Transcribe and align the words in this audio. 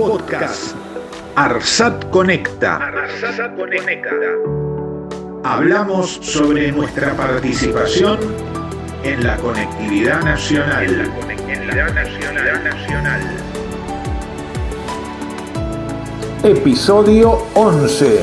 Podcast 0.00 0.74
Arsat 1.36 2.08
Conecta. 2.08 2.76
Arsat 2.76 3.54
Conecta. 3.54 4.08
Hablamos 5.44 6.12
sobre 6.22 6.72
nuestra 6.72 7.14
participación 7.14 8.18
en 9.04 9.22
la 9.22 9.36
conectividad 9.36 10.22
nacional. 10.22 10.84
En 10.84 10.98
la 11.00 11.14
conectividad 11.14 11.92
nacional. 11.92 12.64
nacional. 12.64 13.20
Episodio 16.44 17.32
11. 17.54 18.20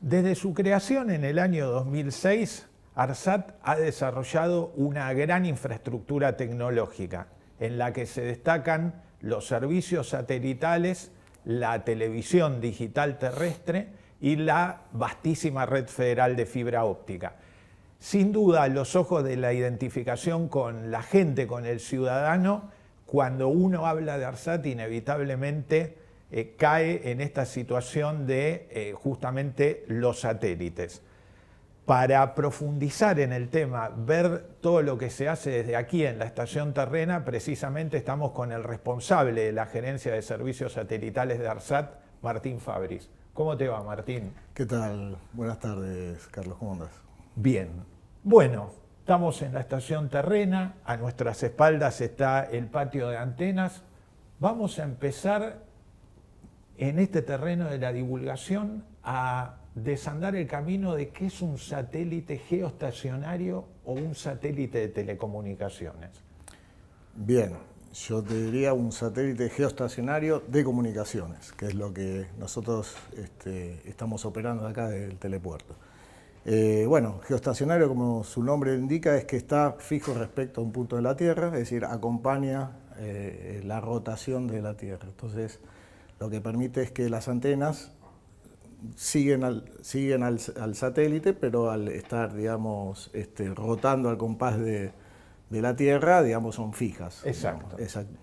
Desde 0.00 0.34
su 0.34 0.54
creación 0.54 1.10
en 1.10 1.24
el 1.24 1.38
año 1.38 1.66
2006, 1.66 2.70
ARSAT 2.94 3.50
ha 3.62 3.76
desarrollado 3.76 4.72
una 4.76 5.12
gran 5.12 5.44
infraestructura 5.44 6.38
tecnológica 6.38 7.28
en 7.58 7.76
la 7.76 7.92
que 7.92 8.06
se 8.06 8.22
destacan 8.22 9.09
los 9.20 9.46
servicios 9.46 10.08
satelitales, 10.08 11.10
la 11.44 11.84
televisión 11.84 12.60
digital 12.60 13.18
terrestre 13.18 13.88
y 14.20 14.36
la 14.36 14.82
vastísima 14.92 15.66
red 15.66 15.86
federal 15.86 16.36
de 16.36 16.46
fibra 16.46 16.84
óptica. 16.84 17.36
Sin 17.98 18.32
duda, 18.32 18.66
los 18.68 18.96
ojos 18.96 19.24
de 19.24 19.36
la 19.36 19.52
identificación 19.52 20.48
con 20.48 20.90
la 20.90 21.02
gente, 21.02 21.46
con 21.46 21.66
el 21.66 21.80
ciudadano, 21.80 22.70
cuando 23.04 23.48
uno 23.48 23.86
habla 23.86 24.18
de 24.18 24.24
ARSAT, 24.24 24.64
inevitablemente 24.66 25.96
eh, 26.30 26.54
cae 26.56 27.10
en 27.10 27.20
esta 27.20 27.44
situación 27.44 28.26
de 28.26 28.68
eh, 28.70 28.94
justamente 28.94 29.84
los 29.88 30.20
satélites. 30.20 31.02
Para 31.90 32.36
profundizar 32.36 33.18
en 33.18 33.32
el 33.32 33.48
tema, 33.48 33.88
ver 33.88 34.58
todo 34.60 34.80
lo 34.80 34.96
que 34.96 35.10
se 35.10 35.28
hace 35.28 35.50
desde 35.50 35.74
aquí 35.74 36.06
en 36.06 36.20
la 36.20 36.24
estación 36.24 36.72
terrena, 36.72 37.24
precisamente 37.24 37.96
estamos 37.96 38.30
con 38.30 38.52
el 38.52 38.62
responsable 38.62 39.46
de 39.46 39.52
la 39.52 39.66
gerencia 39.66 40.12
de 40.12 40.22
servicios 40.22 40.74
satelitales 40.74 41.40
de 41.40 41.48
ARSAT, 41.48 41.94
Martín 42.22 42.60
Fabris. 42.60 43.10
¿Cómo 43.34 43.56
te 43.56 43.66
va, 43.66 43.82
Martín? 43.82 44.32
¿Qué 44.54 44.66
tal? 44.66 45.16
Buenas 45.32 45.58
tardes, 45.58 46.28
Carlos. 46.28 46.58
¿Cómo 46.58 46.74
andas? 46.74 46.92
Bien. 47.34 47.70
Bueno, 48.22 48.70
estamos 49.00 49.42
en 49.42 49.52
la 49.52 49.58
estación 49.58 50.10
terrena, 50.10 50.76
a 50.84 50.96
nuestras 50.96 51.42
espaldas 51.42 52.00
está 52.00 52.44
el 52.44 52.68
patio 52.68 53.08
de 53.08 53.16
antenas. 53.16 53.82
Vamos 54.38 54.78
a 54.78 54.84
empezar 54.84 55.64
en 56.76 57.00
este 57.00 57.20
terreno 57.22 57.68
de 57.68 57.78
la 57.78 57.92
divulgación 57.92 58.84
a 59.02 59.56
desandar 59.74 60.34
el 60.36 60.46
camino 60.46 60.94
de 60.94 61.08
qué 61.08 61.26
es 61.26 61.42
un 61.42 61.58
satélite 61.58 62.38
geoestacionario 62.38 63.64
o 63.84 63.92
un 63.92 64.14
satélite 64.14 64.78
de 64.78 64.88
telecomunicaciones. 64.88 66.10
Bien, 67.14 67.52
yo 67.92 68.22
te 68.22 68.34
diría 68.34 68.72
un 68.72 68.92
satélite 68.92 69.48
geoestacionario 69.48 70.42
de 70.46 70.64
comunicaciones, 70.64 71.52
que 71.52 71.66
es 71.66 71.74
lo 71.74 71.92
que 71.92 72.26
nosotros 72.38 72.94
este, 73.16 73.80
estamos 73.88 74.24
operando 74.24 74.66
acá 74.66 74.88
del 74.88 75.16
telepuerto. 75.16 75.74
Eh, 76.44 76.84
bueno, 76.88 77.20
geoestacionario, 77.26 77.88
como 77.88 78.24
su 78.24 78.42
nombre 78.42 78.74
indica, 78.74 79.16
es 79.16 79.24
que 79.24 79.36
está 79.36 79.72
fijo 79.78 80.14
respecto 80.14 80.60
a 80.60 80.64
un 80.64 80.72
punto 80.72 80.96
de 80.96 81.02
la 81.02 81.16
Tierra, 81.16 81.48
es 81.48 81.52
decir, 81.52 81.84
acompaña 81.84 82.70
eh, 82.96 83.60
la 83.64 83.80
rotación 83.80 84.46
de 84.46 84.62
la 84.62 84.74
Tierra. 84.74 85.06
Entonces, 85.06 85.60
lo 86.18 86.30
que 86.30 86.40
permite 86.40 86.82
es 86.82 86.92
que 86.92 87.10
las 87.10 87.28
antenas 87.28 87.92
siguen 88.96 89.44
al, 89.44 89.64
siguen 89.80 90.22
al, 90.22 90.38
satélite, 90.74 91.32
pero 91.32 91.70
al 91.70 91.88
estar, 91.88 92.34
digamos, 92.34 93.10
este, 93.12 93.48
rotando 93.54 94.08
al 94.08 94.18
compás 94.18 94.58
de, 94.58 94.92
la 95.50 95.74
Tierra, 95.74 96.22
digamos, 96.22 96.54
son 96.54 96.72
fijas. 96.72 97.22
Exacto. 97.24 97.76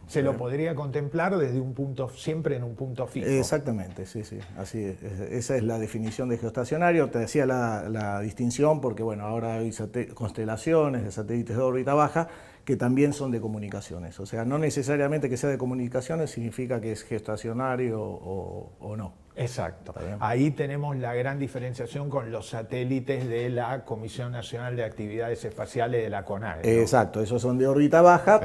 Se 0.07 0.21
lo 0.21 0.37
podría 0.37 0.75
contemplar 0.75 1.37
desde 1.37 1.59
un 1.59 1.73
punto, 1.73 2.09
siempre 2.09 2.55
en 2.55 2.63
un 2.63 2.75
punto 2.75 3.05
fijo. 3.05 3.27
Exactamente, 3.27 4.05
sí, 4.05 4.23
sí. 4.23 4.39
Así 4.57 4.81
es. 4.81 5.03
Esa 5.03 5.57
es 5.57 5.63
la 5.63 5.77
definición 5.77 6.29
de 6.29 6.37
geoestacionario. 6.37 7.09
Te 7.09 7.19
decía 7.19 7.45
la, 7.45 8.21
distinción 8.21 8.79
porque, 8.79 9.03
bueno, 9.03 9.25
ahora 9.25 9.55
hay 9.55 9.71
constelaciones 10.13 11.03
de 11.03 11.11
satélites 11.11 11.57
de 11.57 11.61
órbita 11.61 11.93
baja 11.93 12.29
que 12.67 12.75
también 12.75 13.13
son 13.13 13.31
de 13.31 13.39
comunicaciones. 13.39 14.19
O 14.19 14.25
sea, 14.25 14.43
no 14.43 14.57
necesariamente 14.57 15.29
que 15.29 15.37
sea 15.37 15.49
de 15.49 15.57
comunicaciones 15.57 16.31
significa 16.31 16.81
que 16.81 16.91
es 16.91 17.03
geoestacionario 17.03 18.03
o 18.03 18.95
no. 18.97 19.13
Exacto. 19.37 19.93
Ahí 20.19 20.51
tenemos 20.51 20.97
la 20.97 21.13
gran 21.13 21.37
diferenciación 21.39 22.09
con 22.09 22.29
los 22.29 22.49
satélites 22.49 23.27
de 23.27 23.49
la 23.49 23.85
Comisión 23.85 24.33
Nacional 24.33 24.75
de 24.75 24.83
Actividades 24.83 25.45
Espaciales 25.45 26.03
de 26.03 26.09
la 26.09 26.25
CONAE. 26.25 26.81
Exacto, 26.81 27.21
esos 27.21 27.41
son 27.41 27.57
de 27.57 27.67
órbita 27.67 28.01
baja, 28.01 28.41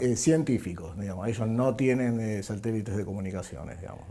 eh, 0.00 0.16
científicos, 0.16 0.98
digamos. 0.98 1.28
Ellos 1.28 1.48
no 1.48 1.74
tienen 1.74 2.20
eh, 2.20 2.42
satélites 2.44 2.96
de 2.96 3.04
comunicaciones, 3.04 3.80
digamos. 3.80 4.04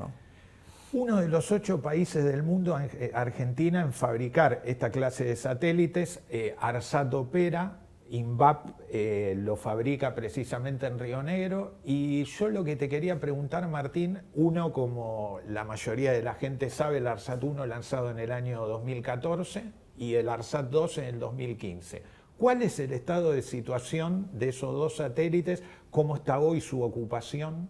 Uno 0.91 1.21
de 1.21 1.27
los 1.27 1.51
ocho 1.51 1.81
países 1.81 2.23
del 2.23 2.43
mundo, 2.43 2.77
eh, 2.79 3.11
Argentina, 3.15 3.81
en 3.81 3.93
fabricar 3.93 4.61
esta 4.65 4.91
clase 4.91 5.23
de 5.23 5.37
satélites, 5.37 6.19
ARSAT 6.59 7.13
opera 7.13 7.79
INVAP 8.09 8.69
eh, 8.89 9.35
lo 9.38 9.55
fabrica 9.55 10.13
precisamente 10.13 10.85
en 10.85 10.99
Río 10.99 11.23
Negro 11.23 11.75
y 11.83 12.23
yo 12.25 12.49
lo 12.49 12.63
que 12.63 12.75
te 12.75 12.88
quería 12.88 13.19
preguntar, 13.19 13.67
Martín, 13.67 14.19
uno 14.33 14.71
como 14.71 15.39
la 15.47 15.63
mayoría 15.63 16.11
de 16.11 16.21
la 16.21 16.35
gente 16.35 16.69
sabe, 16.69 16.99
el 16.99 17.07
ARSAT 17.07 17.44
1 17.44 17.65
lanzado 17.65 18.11
en 18.11 18.19
el 18.19 18.31
año 18.31 18.65
2014 18.67 19.63
y 19.97 20.15
el 20.15 20.29
ARSAT 20.29 20.69
2 20.69 20.97
en 20.99 21.03
el 21.05 21.19
2015. 21.19 22.03
¿Cuál 22.38 22.61
es 22.61 22.79
el 22.79 22.91
estado 22.91 23.31
de 23.31 23.41
situación 23.41 24.29
de 24.33 24.49
esos 24.49 24.73
dos 24.73 24.97
satélites? 24.97 25.63
¿Cómo 25.89 26.15
está 26.15 26.39
hoy 26.39 26.61
su 26.61 26.83
ocupación? 26.83 27.69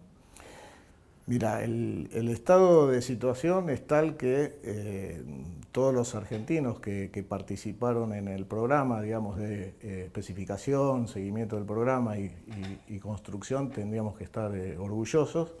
Mira, 1.28 1.64
el, 1.64 2.28
estado 2.28 2.86
de 2.86 3.02
situación 3.02 3.68
es 3.68 3.84
tal 3.84 4.16
que 4.16 4.60
eh, 4.62 5.24
todos 5.72 5.92
los 5.92 6.14
argentinos 6.14 6.78
que, 6.78 7.26
participaron 7.28 8.14
en 8.14 8.28
el 8.28 8.46
programa, 8.46 9.02
digamos, 9.02 9.36
de 9.36 9.74
eh, 9.80 10.02
especificación, 10.04 11.08
seguimiento 11.08 11.56
del 11.56 11.64
programa 11.64 12.16
y, 12.16 13.00
construcción, 13.00 13.70
tendríamos 13.70 14.16
que 14.16 14.22
estar 14.22 14.54
eh, 14.54 14.78
orgullosos. 14.78 15.56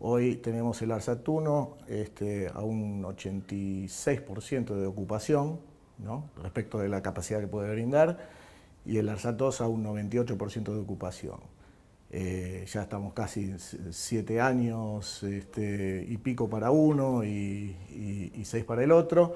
Hoy 0.00 0.34
tenemos 0.34 0.82
el 0.82 0.90
ARSAT 0.90 1.28
1 1.28 1.78
este, 1.86 2.48
a 2.52 2.62
un 2.62 3.04
86% 3.04 4.74
de 4.74 4.86
ocupación, 4.86 5.60
respecto 6.42 6.78
de 6.78 6.88
la 6.88 7.02
capacidad 7.02 7.38
que 7.38 7.46
puede 7.46 7.70
brindar, 7.70 8.18
y 8.84 8.98
el 8.98 9.08
ARSAT 9.08 9.36
2 9.36 9.60
a 9.60 9.68
un 9.68 9.84
98% 9.84 10.72
de 10.72 10.80
ocupación. 10.80 11.57
Eh, 12.10 12.64
ya 12.66 12.82
estamos 12.82 13.12
casi 13.12 13.54
siete 13.90 14.40
años 14.40 15.22
este, 15.22 16.06
y 16.08 16.16
pico 16.16 16.48
para 16.48 16.70
uno 16.70 17.22
y, 17.24 17.76
seis 18.44 18.64
para 18.64 18.82
el 18.82 18.92
otro. 18.92 19.34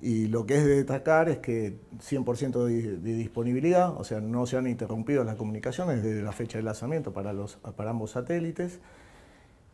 Y 0.00 0.26
lo 0.26 0.46
que 0.46 0.56
es 0.56 0.64
de 0.64 0.76
destacar 0.76 1.28
es 1.28 1.38
que 1.38 1.76
100% 1.98 2.64
de, 2.64 3.14
disponibilidad, 3.14 3.96
o 3.96 4.04
sea, 4.04 4.20
no 4.20 4.46
se 4.46 4.56
han 4.56 4.66
interrumpido 4.66 5.22
las 5.24 5.36
comunicaciones 5.36 6.02
desde 6.02 6.22
la 6.22 6.32
fecha 6.32 6.58
de 6.58 6.64
lanzamiento 6.64 7.12
para, 7.12 7.32
los, 7.32 7.56
para 7.56 7.90
ambos 7.90 8.10
satélites. 8.12 8.80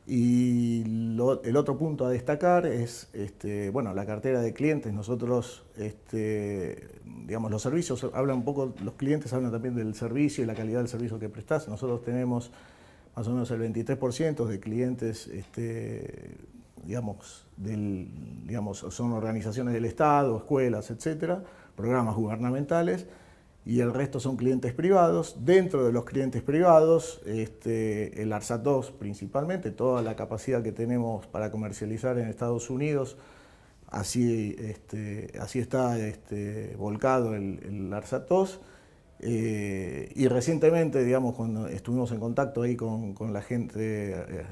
Y 0.06 0.57
el 1.44 1.56
otro 1.56 1.76
punto 1.76 2.06
a 2.06 2.10
destacar 2.10 2.66
es 2.66 3.08
este, 3.12 3.70
bueno, 3.70 3.94
la 3.94 4.06
cartera 4.06 4.40
de 4.40 4.52
clientes. 4.52 4.92
Nosotros, 4.92 5.64
este, 5.76 6.88
digamos, 7.26 7.50
los 7.50 7.62
servicios, 7.62 8.04
hablan 8.14 8.38
un 8.38 8.44
poco, 8.44 8.74
los 8.82 8.94
clientes 8.94 9.32
hablan 9.32 9.50
también 9.50 9.74
del 9.74 9.94
servicio 9.94 10.44
y 10.44 10.46
la 10.46 10.54
calidad 10.54 10.78
del 10.78 10.88
servicio 10.88 11.18
que 11.18 11.28
prestas. 11.28 11.68
Nosotros 11.68 12.02
tenemos 12.02 12.50
más 13.16 13.26
o 13.26 13.32
menos 13.32 13.50
el 13.50 13.60
23% 13.60 14.46
de 14.46 14.60
clientes, 14.60 15.26
este, 15.26 16.36
digamos, 16.84 17.46
son 18.90 19.12
organizaciones 19.12 19.74
del 19.74 19.84
Estado, 19.84 20.36
escuelas, 20.36 20.90
etcétera, 20.90 21.42
programas 21.74 22.14
gubernamentales 22.14 23.06
y 23.68 23.80
el 23.80 23.92
resto 23.92 24.18
son 24.18 24.38
clientes 24.38 24.72
privados. 24.72 25.36
Dentro 25.44 25.84
de 25.84 25.92
los 25.92 26.06
clientes 26.06 26.40
privados, 26.40 27.20
este, 27.26 28.22
el 28.22 28.32
ARSAT 28.32 28.62
2 28.62 28.92
principalmente, 28.92 29.70
toda 29.70 30.00
la 30.00 30.16
capacidad 30.16 30.62
que 30.62 30.72
tenemos 30.72 31.26
para 31.26 31.50
comercializar 31.50 32.18
en 32.18 32.28
Estados 32.28 32.70
Unidos, 32.70 33.18
así, 33.86 34.56
este, 34.58 35.32
así 35.38 35.58
está 35.58 35.98
este, 35.98 36.76
volcado 36.78 37.34
el, 37.34 37.60
el 37.62 37.92
ARSAT 37.92 38.26
2. 38.26 38.60
Eh, 39.20 40.12
y 40.14 40.28
recientemente, 40.28 41.04
digamos, 41.04 41.34
cuando 41.34 41.68
estuvimos 41.68 42.10
en 42.12 42.20
contacto 42.20 42.62
ahí 42.62 42.74
con, 42.74 43.12
con 43.12 43.34
la 43.34 43.42
gente, 43.42 44.14
un 44.14 44.34
eh, 44.34 44.46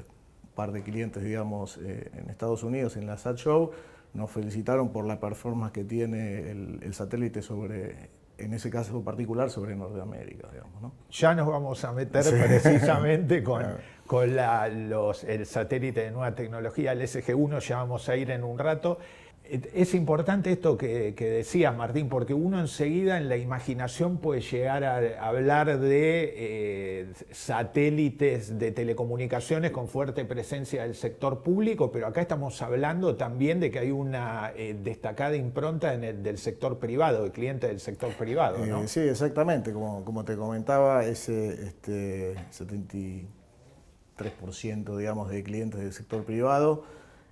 par 0.53 0.71
de 0.71 0.83
clientes, 0.83 1.23
digamos, 1.23 1.79
eh, 1.81 2.11
en 2.15 2.29
Estados 2.29 2.61
Unidos, 2.61 2.97
en 2.97 3.07
la 3.07 3.17
SAT 3.17 3.37
Show, 3.37 3.71
nos 4.13 4.29
felicitaron 4.29 4.89
por 4.91 5.05
la 5.05 5.19
performance 5.19 5.73
que 5.73 5.83
tiene 5.83 6.51
el, 6.51 6.79
el 6.83 6.93
satélite 6.93 7.41
sobre 7.41 8.16
en 8.37 8.53
ese 8.53 8.69
caso 8.69 9.03
particular 9.03 9.49
sobre 9.49 9.75
Norteamérica, 9.75 10.49
digamos. 10.51 10.81
¿no? 10.81 10.91
Ya 11.09 11.33
nos 11.33 11.47
vamos 11.47 11.83
a 11.83 11.91
meter 11.91 12.23
precisamente 12.23 13.43
con, 13.43 13.65
con 14.05 14.35
los, 14.89 15.23
el 15.23 15.45
satélite 15.45 16.03
de 16.03 16.11
nueva 16.11 16.35
tecnología, 16.35 16.91
el 16.91 17.01
SG-1, 17.01 17.59
ya 17.59 17.77
vamos 17.77 18.07
a 18.09 18.15
ir 18.15 18.31
en 18.31 18.43
un 18.43 18.57
rato. 18.57 18.99
Es 19.73 19.93
importante 19.93 20.51
esto 20.51 20.77
que, 20.77 21.13
decías, 21.17 21.75
Martín, 21.75 22.09
porque 22.09 22.33
uno 22.33 22.59
enseguida 22.59 23.17
en 23.17 23.29
la 23.29 23.37
imaginación 23.37 24.17
puede 24.17 24.41
llegar 24.41 24.83
a 24.83 25.27
hablar 25.27 25.79
de 25.79 26.33
eh, 26.35 27.13
satélites 27.31 28.59
de 28.59 28.71
telecomunicaciones 28.71 29.71
con 29.71 29.87
fuerte 29.87 30.25
presencia 30.25 30.83
del 30.83 30.95
sector 30.95 31.43
público, 31.43 31.91
pero 31.91 32.07
acá 32.07 32.21
estamos 32.21 32.61
hablando 32.61 33.15
también 33.15 33.59
de 33.59 33.71
que 33.71 33.79
hay 33.79 33.91
una 33.91 34.51
eh, 34.55 34.75
destacada 34.83 35.35
impronta 35.35 35.93
el, 35.93 36.23
del 36.23 36.37
sector 36.37 36.79
privado, 36.79 37.23
de 37.23 37.31
clientes 37.31 37.69
del 37.69 37.79
sector 37.79 38.11
privado. 38.13 38.65
¿no? 38.65 38.87
sí, 38.87 39.01
exactamente. 39.01 39.71
Como, 39.71 40.03
como 40.03 40.25
te 40.25 40.35
comentaba, 40.35 41.05
ese 41.05 41.67
este, 41.67 42.35
73% 42.51 44.97
digamos, 44.97 45.29
de 45.29 45.43
clientes 45.43 45.79
del 45.79 45.93
sector 45.93 46.23
privado 46.23 46.83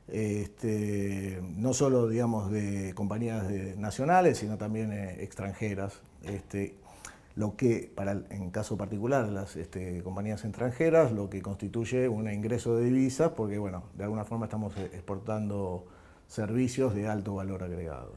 este, 0.07 1.41
no 1.55 1.73
solo 1.73 2.07
digamos, 2.07 2.51
de 2.51 2.93
compañías 2.93 3.45
nacionales, 3.77 4.37
sino 4.37 4.57
también 4.57 4.91
eh, 4.91 5.23
extranjeras. 5.23 6.01
Este, 6.23 6.75
lo 7.35 7.57
que, 7.57 7.91
para, 7.93 8.13
en 8.29 8.49
caso 8.49 8.77
particular, 8.77 9.27
las 9.27 9.55
este, 9.57 10.01
compañías 10.03 10.45
extranjeras, 10.45 11.11
lo 11.11 11.29
que 11.29 11.41
constituye 11.41 12.07
un 12.07 12.31
ingreso 12.31 12.77
de 12.77 12.85
divisas, 12.85 13.31
porque 13.31 13.57
bueno, 13.57 13.83
de 13.95 14.05
alguna 14.05 14.23
forma 14.23 14.45
estamos 14.45 14.75
eh, 14.77 14.89
exportando 14.93 15.85
servicios 16.27 16.95
de 16.95 17.07
alto 17.07 17.35
valor 17.35 17.63
agregado. 17.63 18.13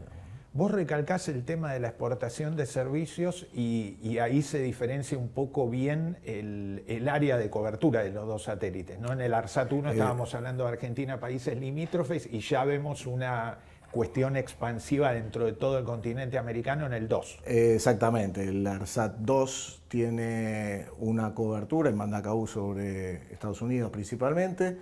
Vos 0.55 0.71
recalcás 0.71 1.29
el 1.29 1.45
tema 1.45 1.73
de 1.75 1.81
la 1.81 1.89
exportación 1.89 2.57
de 2.57 2.65
servicios 2.65 3.47
y, 3.53 4.19
ahí 4.19 4.43
se 4.43 4.61
diferencia 4.61 5.19
un 5.19 5.29
poco 5.29 5.69
bien 5.69 6.17
el, 6.25 7.09
área 7.09 7.37
de 7.37 7.51
cobertura 7.51 8.03
de 8.03 8.11
los 8.11 8.27
dos 8.27 8.45
satélites. 8.45 8.99
¿no? 8.99 9.13
En 9.13 9.21
el 9.21 9.35
ARSAT 9.35 9.71
1 9.73 9.89
eh, 9.89 9.93
estábamos 9.93 10.35
hablando 10.35 10.65
de 10.65 10.71
Argentina, 10.71 11.21
países 11.21 11.59
limítrofes, 11.59 12.29
y 12.31 12.41
ya 12.41 12.65
vemos 12.65 13.07
una 13.07 13.59
cuestión 13.91 14.37
expansiva 14.37 15.13
dentro 15.13 15.45
de 15.45 15.53
todo 15.53 15.79
el 15.79 15.85
continente 15.85 16.39
americano 16.39 16.87
en 16.87 16.93
el 16.93 17.09
2. 17.09 17.41
exactamente, 17.47 18.45
el 18.49 18.67
ARSAT 18.67 19.17
2 19.19 19.83
tiene 19.89 20.87
una 20.99 21.35
cobertura 21.35 21.89
en 21.89 21.97
Mandacau 21.97 22.47
sobre 22.47 23.33
Estados 23.33 23.63
Unidos 23.63 23.91
principalmente 23.91 24.77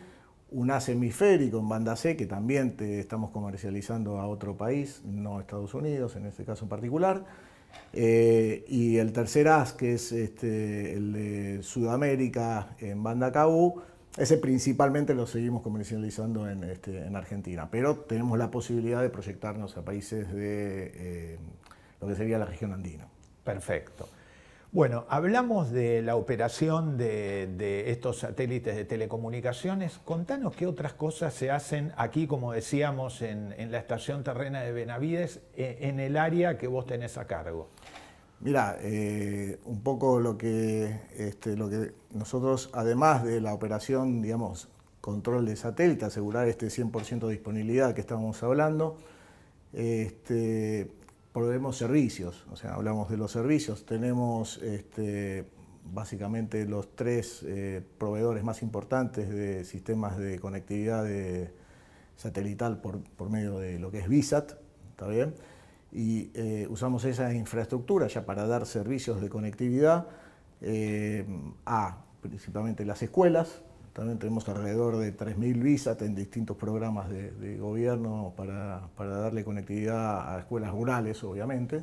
un 0.56 0.70
AS 0.70 0.88
hemisférico 0.88 1.58
en 1.58 1.68
banda 1.68 1.96
C, 1.96 2.16
que 2.16 2.24
también 2.24 2.76
te 2.76 2.98
estamos 2.98 3.30
comercializando 3.30 4.18
a 4.18 4.26
otro 4.26 4.56
país, 4.56 5.02
no 5.04 5.38
Estados 5.38 5.74
Unidos 5.74 6.16
en 6.16 6.24
este 6.24 6.44
caso 6.44 6.64
en 6.64 6.70
particular. 6.70 7.24
Eh, 7.92 8.64
y 8.66 8.96
el 8.96 9.12
tercer 9.12 9.48
AS, 9.48 9.74
que 9.74 9.92
es 9.92 10.12
este, 10.12 10.94
el 10.94 11.12
de 11.12 11.62
Sudamérica 11.62 12.74
en 12.78 13.02
banda 13.02 13.32
KU, 13.32 13.82
ese 14.16 14.38
principalmente 14.38 15.14
lo 15.14 15.26
seguimos 15.26 15.60
comercializando 15.60 16.48
en, 16.48 16.64
este, 16.64 17.04
en 17.04 17.16
Argentina, 17.16 17.68
pero 17.70 17.96
tenemos 17.96 18.38
la 18.38 18.50
posibilidad 18.50 19.02
de 19.02 19.10
proyectarnos 19.10 19.76
a 19.76 19.84
países 19.84 20.32
de 20.32 20.92
eh, 20.94 21.38
lo 22.00 22.08
que 22.08 22.14
sería 22.14 22.38
la 22.38 22.46
región 22.46 22.72
andina. 22.72 23.06
Perfecto. 23.44 24.08
Bueno, 24.72 25.06
hablamos 25.08 25.70
de 25.70 26.02
la 26.02 26.16
operación 26.16 26.98
de, 26.98 27.90
estos 27.90 28.18
satélites 28.18 28.76
de 28.76 28.84
telecomunicaciones. 28.84 29.98
Contanos 30.04 30.54
qué 30.56 30.66
otras 30.66 30.92
cosas 30.92 31.32
se 31.34 31.50
hacen 31.50 31.92
aquí, 31.96 32.26
como 32.26 32.52
decíamos, 32.52 33.22
en, 33.22 33.54
la 33.70 33.78
estación 33.78 34.24
terrena 34.24 34.62
de 34.62 34.72
Benavides, 34.72 35.40
e, 35.56 35.78
en 35.82 36.00
el 36.00 36.16
área 36.16 36.58
que 36.58 36.66
vos 36.66 36.84
tenés 36.84 37.16
a 37.16 37.26
cargo. 37.26 37.68
Mira, 38.40 38.76
eh, 38.80 39.58
un 39.64 39.80
poco 39.82 40.20
lo 40.20 40.36
que, 40.36 41.00
este, 41.16 41.56
lo 41.56 41.70
que 41.70 41.92
nosotros, 42.12 42.68
además 42.74 43.24
de 43.24 43.40
la 43.40 43.54
operación, 43.54 44.20
digamos, 44.20 44.68
control 45.00 45.46
de 45.46 45.56
satélite, 45.56 46.04
asegurar 46.04 46.48
este 46.48 46.66
100% 46.66 47.28
de 47.28 47.32
disponibilidad 47.32 47.94
que 47.94 48.02
estábamos 48.02 48.42
hablando, 48.42 48.98
este, 49.72 50.90
proveemos 51.36 51.76
servicios, 51.76 52.46
o 52.50 52.56
sea, 52.56 52.72
hablamos 52.72 53.10
de 53.10 53.18
los 53.18 53.30
servicios. 53.30 53.84
Tenemos 53.84 54.56
este, 54.62 55.44
básicamente 55.84 56.64
los 56.64 56.96
tres 56.96 57.44
eh, 57.46 57.82
proveedores 57.98 58.42
más 58.42 58.62
importantes 58.62 59.28
de 59.28 59.62
sistemas 59.64 60.16
de 60.16 60.38
conectividad 60.38 61.04
satelital 62.16 62.80
por, 62.80 63.28
medio 63.28 63.58
de 63.58 63.78
lo 63.78 63.90
que 63.90 63.98
es 63.98 64.08
VISAT, 64.08 64.52
¿está 64.92 65.08
bien? 65.08 65.34
Y 65.92 66.30
eh, 66.32 66.68
usamos 66.70 67.04
esa 67.04 67.30
infraestructura 67.34 68.06
ya 68.06 68.24
para 68.24 68.46
dar 68.46 68.64
servicios 68.64 69.20
de 69.20 69.28
conectividad 69.28 70.06
eh, 70.62 71.26
a 71.66 71.98
principalmente 72.22 72.86
las 72.86 73.02
escuelas, 73.02 73.60
también 73.96 74.18
tenemos 74.18 74.46
alrededor 74.50 74.98
de 74.98 75.16
3.000 75.16 75.62
visas 75.62 76.02
en 76.02 76.14
distintos 76.14 76.54
programas 76.58 77.08
de, 77.08 77.56
gobierno 77.56 78.34
para, 78.36 78.90
darle 78.98 79.42
conectividad 79.42 80.34
a 80.34 80.40
escuelas 80.40 80.70
rurales, 80.70 81.24
obviamente. 81.24 81.82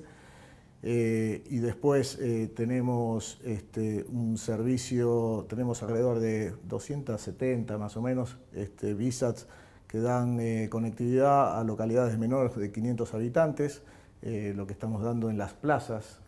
Eh, 0.84 1.44
y 1.50 1.58
después 1.58 2.20
eh, 2.22 2.52
tenemos 2.56 3.42
este, 3.44 4.06
un 4.12 4.38
servicio, 4.38 5.48
tenemos 5.50 5.82
alrededor 5.82 6.20
de 6.20 6.54
270 6.66 7.80
más 7.80 7.98
o 7.98 8.04
menos 8.04 8.38
este, 8.54 8.94
visas 8.94 9.48
que 9.88 9.98
dan 9.98 10.40
eh, 10.40 10.68
conectividad 10.70 11.60
a 11.60 11.64
localidades 11.64 12.20
menores 12.20 12.56
de 12.56 12.72
500 12.72 13.12
habitantes. 13.16 13.82
lo 14.22 14.66
que 14.68 14.74
estamos 14.74 15.02
dando 15.02 15.30
en 15.32 15.38
las 15.38 15.54
plazas, 15.54 16.22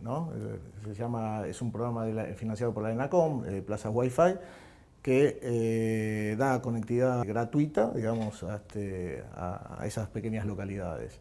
¿no? 0.00 0.30
se 0.84 0.94
llama, 0.94 1.46
es 1.46 1.60
un 1.60 1.70
programa 1.72 2.06
financiado 2.36 2.72
por 2.72 2.84
la 2.84 2.92
ENACOM, 2.92 3.42
Plazas 3.66 3.92
Wi-Fi, 3.94 4.38
que 5.02 5.38
eh, 5.42 6.36
da 6.36 6.60
conectividad 6.60 7.24
gratuita, 7.24 7.92
digamos, 7.94 8.42
a, 8.42 8.56
este, 8.56 9.22
esas 9.84 10.08
pequeñas 10.08 10.46
localidades. 10.46 11.20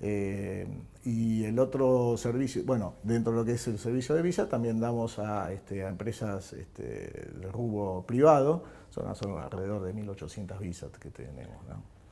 Eh, 0.00 0.66
y 1.04 1.44
el 1.44 1.58
otro 1.58 2.16
servicio, 2.16 2.62
bueno, 2.64 2.94
dentro 3.04 3.32
de 3.32 3.38
lo 3.38 3.44
que 3.44 3.52
es 3.52 3.68
el 3.68 3.78
servicio 3.78 4.14
de 4.14 4.22
visa, 4.22 4.48
también 4.48 4.80
damos 4.80 5.18
a, 5.18 5.52
este, 5.52 5.80
empresas 5.86 6.52
este, 6.52 6.82
de 6.82 7.48
rubro 7.52 8.04
privado, 8.06 8.64
son, 8.90 9.06
alrededor 9.38 9.82
de 9.82 9.94
1.800 9.94 10.58
visas 10.58 10.90
que 10.98 11.10
tenemos. 11.10 11.56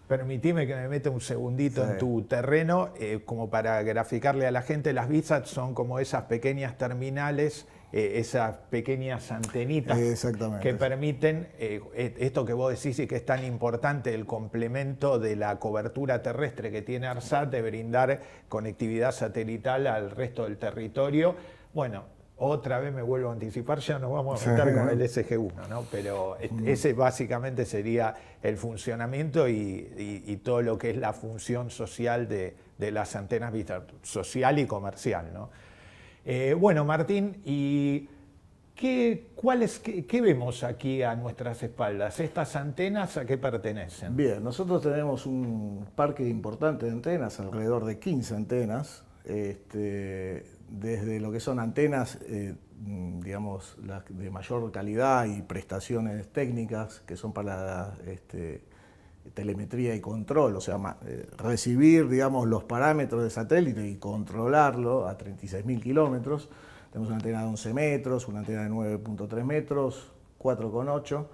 Permitime 0.06 0.66
que 0.66 0.74
me 0.74 0.88
meta 0.88 1.10
un 1.10 1.20
segundito 1.20 1.84
en 1.88 1.98
tu 1.98 2.22
terreno, 2.22 2.90
eh, 2.98 3.20
como 3.24 3.48
para 3.48 3.82
graficarle 3.82 4.46
a 4.46 4.50
la 4.50 4.62
gente, 4.62 4.92
las 4.92 5.08
visas 5.08 5.48
son 5.48 5.74
como 5.74 6.00
esas 6.00 6.24
pequeñas 6.24 6.78
terminales 6.78 7.66
eh, 7.92 8.20
esas 8.20 8.56
pequeñas 8.70 9.32
antenitas 9.32 9.98
que 10.62 10.74
permiten 10.74 11.48
eh, 11.58 11.80
esto 12.18 12.44
que 12.44 12.52
vos 12.52 12.72
decís 12.72 13.00
y 13.00 13.08
que 13.08 13.16
es 13.16 13.26
tan 13.26 13.44
importante, 13.44 14.14
el 14.14 14.26
complemento 14.26 15.18
de 15.18 15.34
la 15.34 15.58
cobertura 15.58 16.22
terrestre 16.22 16.70
que 16.70 16.82
tiene 16.82 17.08
ARSAT 17.08 17.50
de 17.50 17.62
brindar 17.62 18.20
conectividad 18.48 19.10
satelital 19.10 19.88
al 19.88 20.12
resto 20.12 20.44
del 20.44 20.56
territorio. 20.56 21.34
Bueno, 21.74 22.04
otra 22.36 22.78
vez 22.78 22.92
me 22.94 23.02
vuelvo 23.02 23.30
a 23.30 23.32
anticipar, 23.32 23.80
ya 23.80 23.98
nos 23.98 24.12
vamos 24.12 24.46
a 24.46 24.50
meter 24.50 24.72
con 24.72 24.88
el 24.88 25.00
SG1, 25.00 25.68
¿no? 25.68 25.84
pero 25.90 26.36
mm. 26.50 26.68
ese 26.68 26.92
básicamente 26.92 27.66
sería 27.66 28.14
el 28.40 28.56
funcionamiento 28.56 29.48
y, 29.48 30.40
todo 30.44 30.62
lo 30.62 30.78
que 30.78 30.90
es 30.90 30.96
la 30.96 31.12
función 31.12 31.70
social 31.70 32.28
de, 32.28 32.54
de 32.78 32.92
las 32.92 33.16
antenas 33.16 33.52
social 34.02 34.58
y 34.58 34.66
comercial. 34.66 35.30
¿no? 35.34 35.50
Eh, 36.24 36.54
bueno, 36.58 36.84
Martín, 36.84 37.40
¿y 37.44 38.08
qué, 38.74 39.28
qué, 40.06 40.20
vemos 40.20 40.64
aquí 40.64 41.02
a 41.02 41.14
nuestras 41.14 41.62
espaldas? 41.62 42.20
¿Estas 42.20 42.56
antenas 42.56 43.16
a 43.16 43.24
qué 43.24 43.38
pertenecen? 43.38 44.16
Bien, 44.16 44.42
nosotros 44.44 44.82
tenemos 44.82 45.26
un 45.26 45.86
parque 45.94 46.28
importante 46.28 46.86
de 46.86 46.92
antenas, 46.92 47.40
alrededor 47.40 47.84
de 47.84 47.98
15 47.98 48.36
antenas, 48.36 49.04
este, 49.24 50.44
desde 50.68 51.20
lo 51.20 51.32
que 51.32 51.40
son 51.40 51.58
antenas, 51.58 52.18
eh, 52.26 52.54
digamos, 52.78 53.76
de 54.08 54.30
mayor 54.30 54.70
calidad 54.72 55.24
y 55.26 55.42
prestaciones 55.42 56.28
técnicas, 56.28 57.00
que 57.00 57.16
son 57.16 57.32
para 57.32 57.94
este, 58.06 58.62
telemetría 59.34 59.94
y 59.94 60.00
control, 60.00 60.56
o 60.56 60.60
sea, 60.60 60.78
eh, 61.06 61.26
recibir, 61.36 62.08
digamos, 62.08 62.48
los 62.48 62.64
parámetros 62.64 63.22
del 63.22 63.30
satélite 63.30 63.86
y 63.88 63.96
controlarlo 63.96 65.06
a 65.06 65.16
36.000 65.16 65.82
kilómetros. 65.82 66.48
Tenemos 66.90 67.08
una 67.08 67.16
antena 67.16 67.42
de 67.42 67.48
11 67.48 67.74
metros, 67.74 68.28
una 68.28 68.40
antena 68.40 68.64
de 68.64 68.70
9.3 68.70 69.44
metros, 69.44 70.12
4,8. 70.38 71.26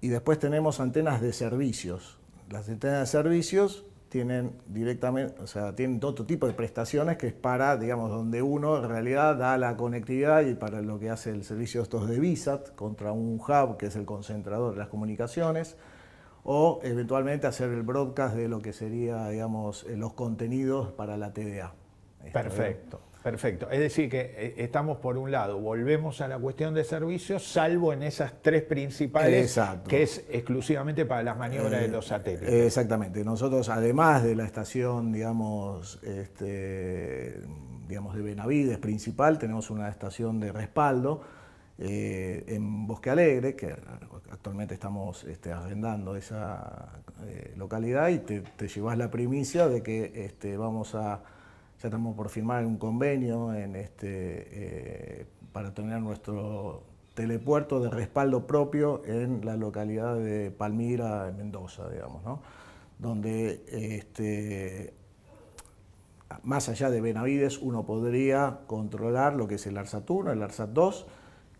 Y 0.00 0.08
después 0.08 0.38
tenemos 0.38 0.80
antenas 0.80 1.20
de 1.20 1.32
servicios. 1.32 2.18
Las 2.48 2.68
antenas 2.68 3.00
de 3.00 3.06
servicios 3.06 3.84
tienen 4.08 4.52
directamente, 4.66 5.40
o 5.40 5.46
sea, 5.46 5.74
tienen 5.74 6.00
otro 6.02 6.26
tipo 6.26 6.46
de 6.46 6.52
prestaciones 6.52 7.16
que 7.16 7.28
es 7.28 7.32
para, 7.32 7.76
digamos, 7.76 8.10
donde 8.10 8.42
uno 8.42 8.76
en 8.76 8.88
realidad 8.88 9.36
da 9.36 9.56
la 9.56 9.76
conectividad 9.76 10.42
y 10.42 10.54
para 10.54 10.82
lo 10.82 10.98
que 10.98 11.10
hace 11.10 11.30
el 11.30 11.44
servicio 11.44 11.80
estos 11.80 12.08
de 12.08 12.18
VISAT 12.18 12.74
contra 12.74 13.12
un 13.12 13.40
hub 13.40 13.76
que 13.76 13.86
es 13.86 13.96
el 13.96 14.04
concentrador 14.04 14.72
de 14.72 14.78
las 14.78 14.88
comunicaciones 14.88 15.76
o 16.44 16.80
eventualmente 16.82 17.46
hacer 17.46 17.70
el 17.70 17.82
broadcast 17.82 18.34
de 18.34 18.48
lo 18.48 18.60
que 18.60 18.72
sería, 18.72 19.28
digamos, 19.28 19.84
eh, 19.84 19.96
los 19.96 20.14
contenidos 20.14 20.92
para 20.92 21.16
la 21.16 21.32
TDA. 21.32 21.74
Perfecto. 22.32 23.00
Perfecto. 23.22 23.70
Es 23.70 23.80
decir, 23.80 24.08
que 24.08 24.34
eh, 24.34 24.54
estamos 24.58 24.96
por 24.98 25.18
un 25.18 25.30
lado, 25.30 25.58
volvemos 25.58 26.22
a 26.22 26.28
la 26.28 26.38
cuestión 26.38 26.72
de 26.72 26.84
servicios, 26.84 27.46
salvo 27.46 27.92
en 27.92 28.02
esas 28.02 28.40
tres 28.40 28.62
principales, 28.62 29.44
Exacto. 29.44 29.90
que 29.90 30.02
es 30.02 30.24
exclusivamente 30.30 31.04
para 31.04 31.22
las 31.22 31.36
maniobras 31.36 31.82
de 31.82 31.88
los 31.88 32.06
satélites. 32.06 32.48
Eh, 32.48 32.66
Exactamente. 32.66 33.22
Nosotros, 33.22 33.68
además 33.68 34.22
de 34.22 34.36
la 34.36 34.44
estación, 34.44 35.12
digamos, 35.12 36.00
este, 36.02 37.42
digamos 37.86 38.16
de 38.16 38.22
Benavides 38.22 38.78
principal, 38.78 39.38
tenemos 39.38 39.68
una 39.68 39.90
estación 39.90 40.40
de 40.40 40.52
respaldo 40.52 41.20
eh, 41.82 42.44
en 42.48 42.86
Bosque 42.86 43.08
Alegre, 43.08 43.56
que 43.56 43.74
actualmente 44.30 44.74
estamos 44.74 45.24
este, 45.24 45.50
arrendando 45.50 46.14
esa 46.14 46.90
eh, 47.24 47.54
localidad 47.56 48.08
y 48.08 48.18
te, 48.18 48.68
llevas 48.68 48.98
la 48.98 49.10
primicia 49.10 49.66
de 49.66 49.82
que 49.82 50.26
este, 50.26 50.58
vamos 50.58 50.94
a, 50.94 51.22
ya 51.80 51.88
estamos 51.88 52.14
por 52.14 52.28
firmar 52.28 52.66
un 52.66 52.76
convenio 52.76 53.54
en 53.54 53.76
este, 53.76 55.20
eh, 55.20 55.26
para 55.54 55.72
tener 55.72 56.02
nuestro 56.02 56.82
telepuerto 57.14 57.80
de 57.80 57.88
respaldo 57.88 58.46
propio 58.46 59.02
en 59.06 59.42
la 59.46 59.56
localidad 59.56 60.16
de 60.16 60.50
Palmira, 60.50 61.28
en 61.30 61.38
Mendoza, 61.38 61.88
digamos, 61.88 62.22
¿no? 62.24 62.42
donde 62.98 63.64
este, 63.70 64.92
más 66.42 66.68
allá 66.68 66.90
de 66.90 67.00
Benavides 67.00 67.56
uno 67.56 67.86
podría 67.86 68.60
controlar 68.66 69.34
lo 69.34 69.48
que 69.48 69.54
es 69.54 69.66
el 69.66 69.78
ARSAT 69.78 70.10
1, 70.10 70.32
el 70.32 70.42
ARSAT 70.42 70.68
2 70.68 71.06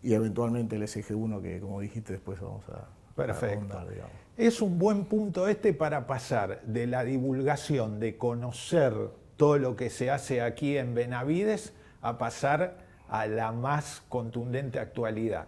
y 0.03 0.13
eventualmente 0.13 0.75
el 0.75 0.83
SG1 0.83 1.41
que 1.41 1.59
como 1.59 1.79
dijiste 1.79 2.13
después 2.13 2.39
vamos 2.39 2.67
a, 2.69 2.77
a 2.77 3.15
Perfecto. 3.15 3.73
ahondar, 3.73 3.89
digamos. 3.89 4.11
Es 4.37 4.61
un 4.61 4.79
buen 4.79 5.05
punto 5.05 5.47
este 5.47 5.73
para 5.73 6.07
pasar 6.07 6.61
de 6.63 6.87
la 6.87 7.03
divulgación, 7.03 7.99
de 7.99 8.17
conocer 8.17 8.93
todo 9.37 9.57
lo 9.57 9.75
que 9.75 9.89
se 9.89 10.09
hace 10.09 10.41
aquí 10.41 10.77
en 10.77 10.93
Benavides, 10.93 11.73
a 12.01 12.17
pasar 12.17 12.77
a 13.09 13.27
la 13.27 13.51
más 13.51 14.03
contundente 14.07 14.79
actualidad. 14.79 15.47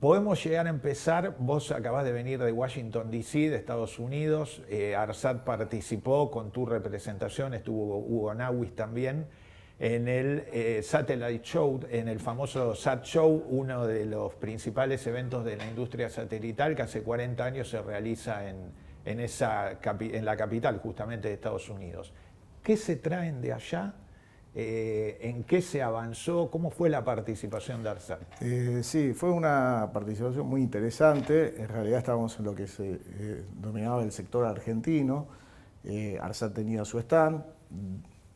Podemos 0.00 0.44
llegar 0.44 0.66
a 0.66 0.70
empezar, 0.70 1.34
vos 1.40 1.72
acabás 1.72 2.04
de 2.04 2.12
venir 2.12 2.40
de 2.40 2.52
Washington, 2.52 3.10
D.C., 3.10 3.50
de 3.50 3.56
Estados 3.56 3.98
Unidos, 3.98 4.62
eh, 4.68 4.94
ARSAT 4.94 5.42
participó 5.42 6.30
con 6.30 6.52
tu 6.52 6.66
representación, 6.66 7.54
estuvo 7.54 7.98
Hugo 7.98 8.32
Nawis 8.34 8.76
también, 8.76 9.26
en 9.78 10.08
el 10.08 10.44
eh, 10.52 10.80
Satellite 10.82 11.44
Show, 11.44 11.80
en 11.90 12.08
el 12.08 12.18
famoso 12.18 12.74
SAT 12.74 13.04
Show, 13.04 13.46
uno 13.48 13.86
de 13.86 14.06
los 14.06 14.34
principales 14.34 15.06
eventos 15.06 15.44
de 15.44 15.56
la 15.56 15.66
industria 15.66 16.10
satelital 16.10 16.74
que 16.74 16.82
hace 16.82 17.02
40 17.02 17.44
años 17.44 17.68
se 17.68 17.80
realiza 17.80 18.48
en, 18.48 18.72
en, 19.04 19.20
esa, 19.20 19.78
en 19.82 20.24
la 20.24 20.36
capital 20.36 20.78
justamente 20.78 21.28
de 21.28 21.34
Estados 21.34 21.68
Unidos. 21.68 22.12
¿Qué 22.62 22.76
se 22.76 22.96
traen 22.96 23.40
de 23.40 23.52
allá? 23.52 23.94
Eh, 24.54 25.18
¿En 25.20 25.44
qué 25.44 25.62
se 25.62 25.82
avanzó? 25.82 26.50
¿Cómo 26.50 26.70
fue 26.70 26.90
la 26.90 27.04
participación 27.04 27.82
de 27.82 27.90
ARSAT? 27.90 28.20
Eh, 28.40 28.80
sí, 28.82 29.12
fue 29.12 29.30
una 29.30 29.90
participación 29.92 30.46
muy 30.48 30.62
interesante. 30.62 31.62
En 31.62 31.68
realidad 31.68 31.98
estábamos 31.98 32.36
en 32.38 32.44
lo 32.44 32.54
que 32.54 32.66
se 32.66 32.94
eh, 32.94 33.44
dominaba 33.54 34.02
el 34.02 34.10
sector 34.10 34.44
argentino. 34.46 35.28
Eh, 35.84 36.18
ARSAT 36.20 36.54
tenía 36.54 36.84
su 36.84 36.98
stand, 36.98 37.44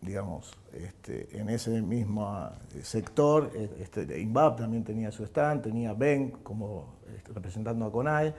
digamos, 0.03 0.53
este, 0.73 1.29
en 1.39 1.49
ese 1.49 1.81
mismo 1.81 2.49
eh, 2.75 2.81
sector. 2.83 3.51
eh, 3.55 3.71
Este, 3.81 4.21
INVAP 4.21 4.59
también 4.59 4.85
tenía 4.85 5.11
su 5.11 5.25
stand, 5.25 5.63
tenía 5.63 5.95
BEN 5.95 6.31
como 6.43 6.97
este, 7.17 7.33
representando 7.33 7.87
a 7.87 7.93
CONAE. 7.93 8.35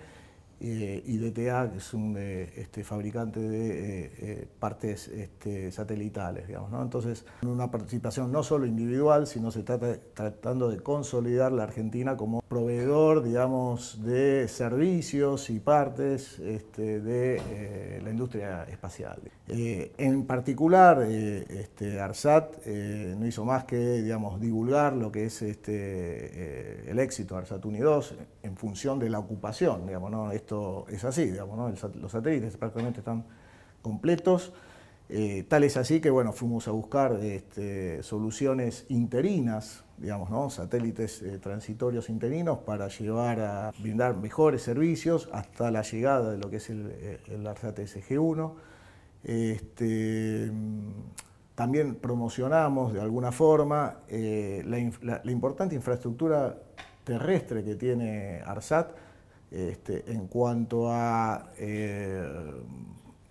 Eh, 0.63 1.03
y 1.05 1.17
DTA, 1.17 1.69
que 1.71 1.77
es 1.77 1.93
un 1.93 2.15
eh, 2.17 2.49
este, 2.55 2.83
fabricante 2.85 3.39
de 3.39 3.69
eh, 3.69 4.11
eh, 4.19 4.47
partes 4.59 5.09
este, 5.09 5.71
satelitales, 5.71 6.47
digamos, 6.47 6.71
¿no? 6.71 6.81
Entonces, 6.81 7.25
una 7.41 7.69
participación 7.69 8.31
no 8.31 8.43
solo 8.43 8.65
individual, 8.65 9.27
sino 9.27 9.51
se 9.51 9.63
trata 9.63 9.97
tratando 10.13 10.69
de 10.69 10.79
consolidar 10.79 11.51
la 11.51 11.63
Argentina 11.63 12.15
como 12.15 12.41
proveedor, 12.41 13.23
digamos, 13.23 14.01
de 14.03 14.47
servicios 14.47 15.49
y 15.49 15.59
partes 15.59 16.39
este, 16.39 17.01
de 17.01 17.99
la 18.03 18.09
industria 18.09 18.63
espacial. 18.63 19.19
En 19.47 20.25
particular, 20.25 21.05
ARSAT 22.01 22.65
no 22.65 23.25
hizo 23.25 23.43
más 23.43 23.65
que, 23.65 24.01
digamos, 24.01 24.39
divulgar 24.39 24.93
lo 24.93 25.11
que 25.11 25.25
es 25.25 25.41
el 25.41 26.99
éxito 26.99 27.35
ARSAT 27.35 27.65
1 27.65 27.77
y 27.77 27.81
2 27.81 28.15
en 28.43 28.57
función 28.57 28.99
de 28.99 29.09
la 29.09 29.19
ocupación, 29.19 29.87
digamos, 29.87 30.11
¿no? 30.11 30.31
Esto 30.31 30.85
es 30.89 31.03
así, 31.03 31.25
digamos, 31.31 31.57
¿no? 31.57 31.69
Los 31.99 32.11
satélites 32.11 32.57
prácticamente 32.57 32.99
están 32.99 33.25
completos. 33.81 34.53
Eh, 35.09 35.45
tal 35.47 35.63
es 35.63 35.77
así 35.77 35.99
que 35.99 36.09
bueno, 36.09 36.31
fuimos 36.31 36.67
a 36.67 36.71
buscar 36.71 37.13
este, 37.21 38.03
soluciones 38.03 38.85
interinas, 38.89 39.83
digamos, 39.97 40.29
¿no? 40.29 40.49
satélites 40.49 41.21
eh, 41.21 41.39
transitorios 41.39 42.09
interinos 42.09 42.59
para 42.59 42.87
llevar 42.87 43.39
a 43.41 43.71
brindar 43.79 44.15
mejores 44.15 44.61
servicios 44.61 45.29
hasta 45.33 45.71
la 45.71 45.81
llegada 45.81 46.31
de 46.31 46.37
lo 46.37 46.49
que 46.49 46.57
es 46.57 46.69
el, 46.69 46.89
eh, 46.89 47.19
el 47.27 47.45
ARSAT 47.45 47.79
SG1. 47.79 48.53
Este, 49.23 50.51
también 51.55 51.95
promocionamos 51.95 52.93
de 52.93 53.01
alguna 53.01 53.31
forma 53.31 53.99
eh, 54.07 54.63
la 54.65 55.31
importante 55.31 55.75
infraestructura 55.75 56.57
terrestre 57.03 57.63
que 57.63 57.75
tiene 57.75 58.41
ARSAT 58.45 58.91
este, 59.51 60.11
en 60.11 60.27
cuanto 60.27 60.89
a 60.89 61.51
eh, 61.59 62.27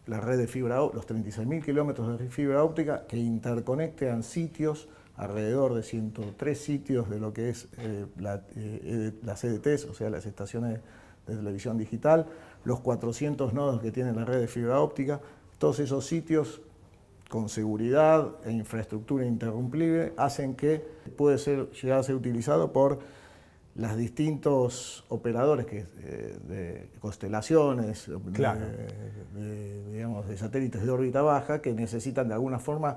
la 0.07 0.21
red 0.21 0.39
de 0.39 0.47
fibra, 0.47 0.77
los 0.77 1.07
36.000 1.07 1.65
kilómetros 1.65 2.19
de 2.19 2.29
fibra 2.29 2.63
óptica 2.63 3.07
que 3.07 3.17
interconectan 3.17 4.23
sitios, 4.23 4.89
alrededor 5.17 5.75
de 5.75 5.83
103 5.83 6.59
sitios 6.59 7.11
de 7.11 7.19
lo 7.19 7.33
que 7.33 7.51
es 7.51 7.69
eh, 7.79 8.07
la, 8.19 8.43
eh, 8.57 9.13
las 9.23 9.41
CDTs, 9.41 9.87
o 9.87 9.95
sea, 9.95 10.11
las 10.11 10.27
estaciones 10.27 10.81
de 11.27 11.37
televisión 11.37 11.77
digital, 11.77 12.27
los 12.65 12.81
400 12.81 13.53
nodos 13.53 13.81
que 13.81 13.91
tiene 13.91 14.13
la 14.13 14.25
red 14.25 14.41
de 14.41 14.49
fibra 14.49 14.81
óptica, 14.81 15.21
todos 15.59 15.81
esos 15.81 16.07
sitios 16.07 16.63
con 17.29 17.49
seguridad 17.49 18.29
e 18.45 18.53
infraestructura 18.53 19.25
interrumpible 19.25 20.13
hacen 20.17 20.55
que 20.55 20.85
puede 21.17 21.39
ser, 21.39 21.71
llegar 21.71 21.99
a 21.99 22.03
ser 22.03 22.15
utilizado 22.15 22.73
por 22.73 22.99
los 23.75 23.97
distintos 23.97 25.05
operadores 25.09 25.67
que, 25.67 25.87
eh, 26.03 26.37
de 26.47 26.91
constelaciones, 27.01 28.07
de, 29.35 29.91
digamos, 29.93 30.29
de 30.29 30.37
satélites 30.37 30.83
de 30.83 30.91
órbita 30.91 31.23
baja, 31.23 31.63
que 31.63 31.73
necesitan 31.73 32.29
de 32.29 32.35
alguna 32.35 32.59
forma 32.59 32.97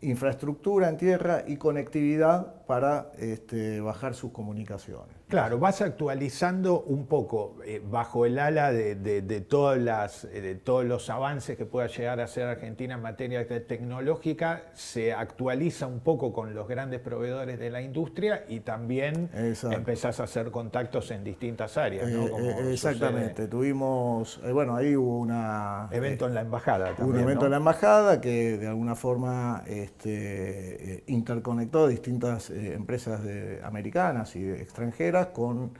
infraestructura 0.00 0.88
en 0.88 0.96
tierra 0.96 1.44
y 1.46 1.56
conectividad 1.56 2.65
para 2.66 3.12
este, 3.18 3.80
bajar 3.80 4.14
sus 4.14 4.32
comunicaciones. 4.32 5.14
Claro, 5.28 5.58
vas 5.58 5.82
actualizando 5.82 6.82
un 6.82 7.06
poco 7.06 7.56
eh, 7.64 7.82
bajo 7.84 8.26
el 8.26 8.38
ala 8.38 8.70
de, 8.70 8.94
de- 8.94 9.22
de 9.22 9.40
todas 9.40 9.76
las, 9.78 10.24
eh, 10.24 10.40
de 10.40 10.54
todos 10.54 10.84
los 10.84 11.10
avances 11.10 11.56
que 11.56 11.66
pueda 11.66 11.88
llegar 11.88 12.20
a 12.20 12.24
hacer 12.24 12.44
Argentina 12.44 12.94
en 12.94 13.02
materia 13.02 13.44
te- 13.46 13.58
tecnológica, 13.58 14.62
se 14.74 15.12
actualiza 15.12 15.88
un 15.88 15.98
poco 15.98 16.32
con 16.32 16.54
los 16.54 16.68
grandes 16.68 17.00
proveedores 17.00 17.58
de 17.58 17.70
la 17.70 17.82
industria 17.82 18.44
y 18.48 18.60
también 18.60 19.28
Exacto. 19.34 19.76
empezás 19.76 20.20
a 20.20 20.24
hacer 20.24 20.52
contactos 20.52 21.10
en 21.10 21.24
distintas 21.24 21.76
áreas. 21.76 22.08
¿no? 22.08 22.26
Eh, 22.26 22.30
Como 22.30 22.44
eh, 22.44 22.52
sucede- 22.52 22.72
exactamente, 22.72 23.48
tuvimos, 23.48 24.40
bueno, 24.52 24.76
ahí 24.76 24.94
hubo 24.94 25.18
una... 25.18 25.88
Evento 25.90 26.26
en 26.28 26.34
la 26.34 26.42
embajada 26.42 26.94
también. 26.94 27.08
un 27.16 27.20
evento 27.20 27.40
¿no? 27.40 27.46
en 27.46 27.50
la 27.52 27.56
embajada 27.56 28.20
que 28.20 28.58
de 28.58 28.68
alguna 28.68 28.94
forma 28.94 29.64
este, 29.66 31.02
interconectó 31.08 31.88
distintas 31.88 32.50
eh, 32.56 32.74
empresas 32.74 33.20
americanas 33.62 34.34
y 34.36 34.48
extranjeras 34.50 35.28
con 35.28 35.72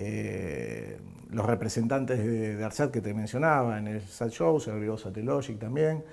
eh, 0.00 0.96
los 1.30 1.44
representantes 1.44 2.18
de, 2.18 2.56
de 2.56 2.64
ARSAT 2.64 2.92
que 2.92 3.00
te 3.00 3.12
mencionaba 3.12 3.78
en 3.78 3.88
el 3.88 4.00
SAT 4.00 4.30
Show, 4.30 4.60
se 4.60 4.70
agregó 4.70 4.96
Satellogic 4.96 5.58
también. 5.58 6.04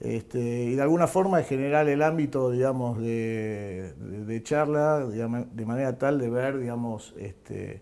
Este, 0.00 0.38
y 0.38 0.74
de 0.74 0.82
alguna 0.82 1.06
forma 1.06 1.40
es 1.40 1.48
generar 1.48 1.88
el 1.88 2.02
ámbito, 2.02 2.50
digamos, 2.50 2.98
de, 2.98 4.40
charla 4.42 5.06
de 5.06 5.66
manera 5.66 5.96
tal 5.98 6.18
de 6.18 6.28
ver, 6.28 6.58
digamos, 6.58 7.14
este, 7.18 7.80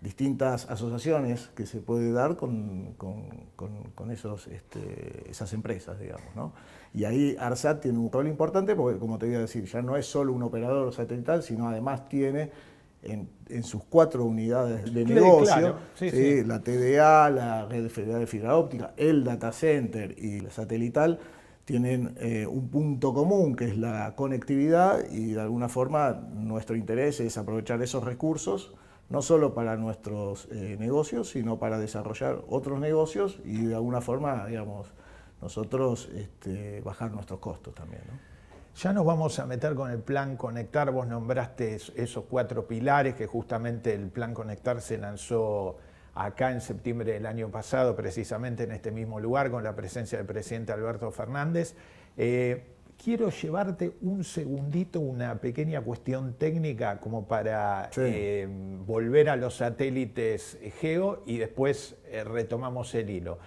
distintas 0.00 0.70
asociaciones 0.70 1.50
que 1.56 1.66
se 1.66 1.80
puede 1.80 2.12
dar 2.12 2.36
con 2.36 2.94
esos, 4.10 4.46
este, 4.48 5.30
esas 5.30 5.52
empresas, 5.52 5.98
digamos. 5.98 6.34
¿no? 6.36 6.52
Y 6.94 7.04
ahí 7.04 7.36
ARSAT 7.38 7.82
tiene 7.82 7.98
un 7.98 8.10
rol 8.10 8.26
importante 8.26 8.74
porque, 8.74 8.98
como 8.98 9.18
te 9.18 9.26
iba 9.28 9.38
a 9.38 9.42
decir, 9.42 9.64
ya 9.64 9.82
no 9.82 9.96
es 9.96 10.06
solo 10.06 10.32
un 10.32 10.42
operador 10.42 10.92
satelital, 10.92 11.42
sino 11.42 11.68
además 11.68 12.08
tiene 12.08 12.50
en, 13.02 13.28
en 13.48 13.62
sus 13.62 13.84
cuatro 13.84 14.24
unidades 14.24 14.92
de 14.92 15.04
negocio, 15.04 15.44
claro, 15.44 15.76
sí, 15.94 16.10
¿sí? 16.10 16.16
sí. 16.16 16.44
la 16.44 16.60
TDA, 16.60 17.30
la 17.30 17.66
Red 17.66 17.88
Federal 17.88 18.20
de 18.20 18.26
Fibra 18.26 18.56
Óptica, 18.56 18.94
el 18.96 19.24
Data 19.24 19.52
Center 19.52 20.14
y 20.18 20.40
la 20.40 20.50
satelital, 20.50 21.18
tienen 21.64 22.14
eh, 22.20 22.46
un 22.46 22.68
punto 22.68 23.12
común 23.12 23.56
que 23.56 23.66
es 23.66 23.76
la 23.76 24.14
conectividad 24.14 25.10
y 25.10 25.32
de 25.32 25.40
alguna 25.40 25.68
forma 25.68 26.12
nuestro 26.12 26.76
interés 26.76 27.18
es 27.20 27.36
aprovechar 27.36 27.82
esos 27.82 28.04
recursos 28.04 28.72
no 29.08 29.22
solo 29.22 29.54
para 29.54 29.76
nuestros 29.76 30.48
eh, 30.50 30.76
negocios, 30.78 31.30
sino 31.30 31.58
para 31.58 31.78
desarrollar 31.78 32.42
otros 32.48 32.80
negocios 32.80 33.38
y 33.44 33.66
de 33.66 33.74
alguna 33.74 34.00
forma, 34.00 34.46
digamos, 34.46 34.88
nosotros 35.46 36.08
este, 36.12 36.80
bajar 36.80 37.12
nuestros 37.12 37.38
costos 37.38 37.72
también. 37.72 38.02
¿no? 38.08 38.18
Ya 38.74 38.92
nos 38.92 39.06
vamos 39.06 39.38
a 39.38 39.46
meter 39.46 39.76
con 39.76 39.92
el 39.92 40.00
plan 40.00 40.36
Conectar. 40.36 40.90
Vos 40.90 41.06
nombraste 41.06 41.76
esos 41.94 42.24
cuatro 42.28 42.66
pilares 42.66 43.14
que 43.14 43.26
justamente 43.28 43.94
el 43.94 44.08
plan 44.08 44.34
Conectar 44.34 44.80
se 44.80 44.98
lanzó 44.98 45.78
acá 46.14 46.50
en 46.50 46.60
septiembre 46.60 47.12
del 47.12 47.26
año 47.26 47.48
pasado, 47.48 47.94
precisamente 47.94 48.64
en 48.64 48.72
este 48.72 48.90
mismo 48.90 49.20
lugar, 49.20 49.52
con 49.52 49.62
la 49.62 49.76
presencia 49.76 50.18
del 50.18 50.26
presidente 50.26 50.72
Alberto 50.72 51.12
Fernández. 51.12 51.76
Eh, 52.16 52.64
quiero 53.02 53.30
llevarte 53.30 53.92
un 54.02 54.24
segundito, 54.24 54.98
una 54.98 55.36
pequeña 55.36 55.80
cuestión 55.80 56.34
técnica 56.34 56.98
como 56.98 57.28
para 57.28 57.88
eh, 57.96 58.48
volver 58.84 59.28
a 59.28 59.36
los 59.36 59.58
satélites 59.58 60.58
Geo 60.80 61.22
y 61.24 61.38
después 61.38 61.94
eh, 62.06 62.24
retomamos 62.24 62.92
el 62.96 63.10
hilo. 63.10 63.38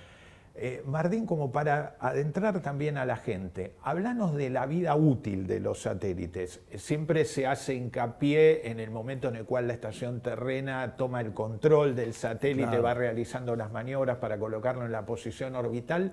Eh, 0.62 0.84
Martín, 0.86 1.26
como 1.26 1.54
para 1.54 1.96
adentrar 2.02 2.62
también 2.62 2.98
a 2.98 3.06
la 3.06 3.16
gente, 3.16 3.76
háblanos 3.82 4.36
de 4.36 4.50
la 4.50 4.66
vida 4.66 4.94
útil 4.94 5.48
de 5.48 5.62
los 5.62 5.84
satélites. 5.84 6.60
Siempre 6.76 7.24
se 7.24 7.48
hace 7.48 7.76
hincapié 7.76 8.70
en 8.70 8.82
el 8.82 8.92
momento 8.92 9.30
en 9.30 9.38
el 9.38 9.46
cual 9.46 9.68
la 9.68 9.74
estación 9.74 10.20
terrena 10.20 10.98
toma 10.98 11.22
el 11.22 11.34
control 11.34 11.96
del 11.96 12.14
satélite, 12.14 12.78
va 12.80 12.94
realizando 12.94 13.56
las 13.56 13.72
maniobras 13.72 14.18
para 14.18 14.38
colocarlo 14.38 14.84
en 14.86 14.92
la 14.92 15.06
posición 15.06 15.56
orbital. 15.56 16.12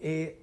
Eh, 0.00 0.42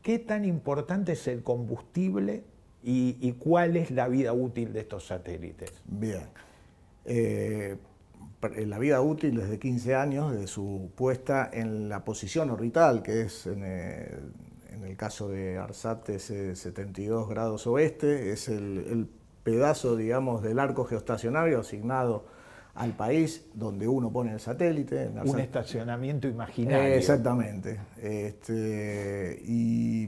¿Qué 0.00 0.20
tan 0.20 0.44
importante 0.44 1.12
es 1.12 1.26
el 1.26 1.42
combustible 1.42 2.44
y, 2.84 3.32
cuál 3.40 3.76
es 3.76 3.90
la 3.90 4.06
vida 4.06 4.32
útil 4.32 4.72
de 4.72 4.82
estos 4.82 5.08
satélites? 5.08 5.72
Bien. 5.84 6.28
Eh, 7.06 7.76
la 8.50 8.78
vida 8.78 9.00
útil 9.00 9.36
desde 9.36 9.58
15 9.58 9.94
años, 9.94 10.32
de 10.32 10.46
su 10.46 10.90
puesta 10.96 11.48
en 11.52 11.88
la 11.88 12.04
posición 12.04 12.50
orbital, 12.50 13.02
que 13.02 13.22
es 13.22 13.46
en, 13.46 13.62
el 13.64 14.96
caso 14.96 15.28
de 15.28 15.58
ARSAT 15.58 16.08
es 16.10 16.24
72 16.24 17.28
grados 17.28 17.66
oeste, 17.66 18.32
es 18.32 18.48
el, 18.48 19.08
pedazo, 19.42 19.96
digamos, 19.96 20.40
del 20.40 20.60
arco 20.60 20.84
geoestacionario 20.84 21.58
asignado 21.58 22.26
al 22.76 22.92
país 22.92 23.46
donde 23.54 23.88
uno 23.88 24.12
pone 24.12 24.32
el 24.32 24.38
satélite. 24.38 25.10
Un 25.24 25.40
estacionamiento 25.40 26.28
imaginario. 26.28 26.94
exactamente. 26.94 27.80
Este, 28.00 29.42
y 29.44 30.06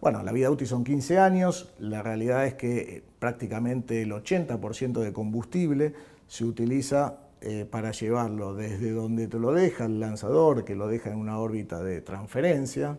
bueno, 0.00 0.22
la 0.22 0.30
vida 0.30 0.48
útil 0.48 0.68
son 0.68 0.84
15 0.84 1.18
años, 1.18 1.74
la 1.80 2.02
realidad 2.02 2.46
es 2.46 2.54
que 2.54 3.02
prácticamente 3.18 4.02
el 4.02 4.12
80% 4.12 5.00
de 5.00 5.12
combustible 5.12 5.94
se 6.28 6.44
utiliza 6.44 7.25
eh, 7.40 7.66
para 7.70 7.92
llevarlo 7.92 8.54
desde 8.54 8.92
donde 8.92 9.28
te 9.28 9.38
lo 9.38 9.52
deja 9.52 9.84
el 9.84 10.00
lanzador, 10.00 10.64
que 10.64 10.74
lo 10.74 10.88
deja 10.88 11.10
en 11.10 11.18
una 11.18 11.38
órbita 11.38 11.82
de 11.82 12.00
transferencia, 12.00 12.96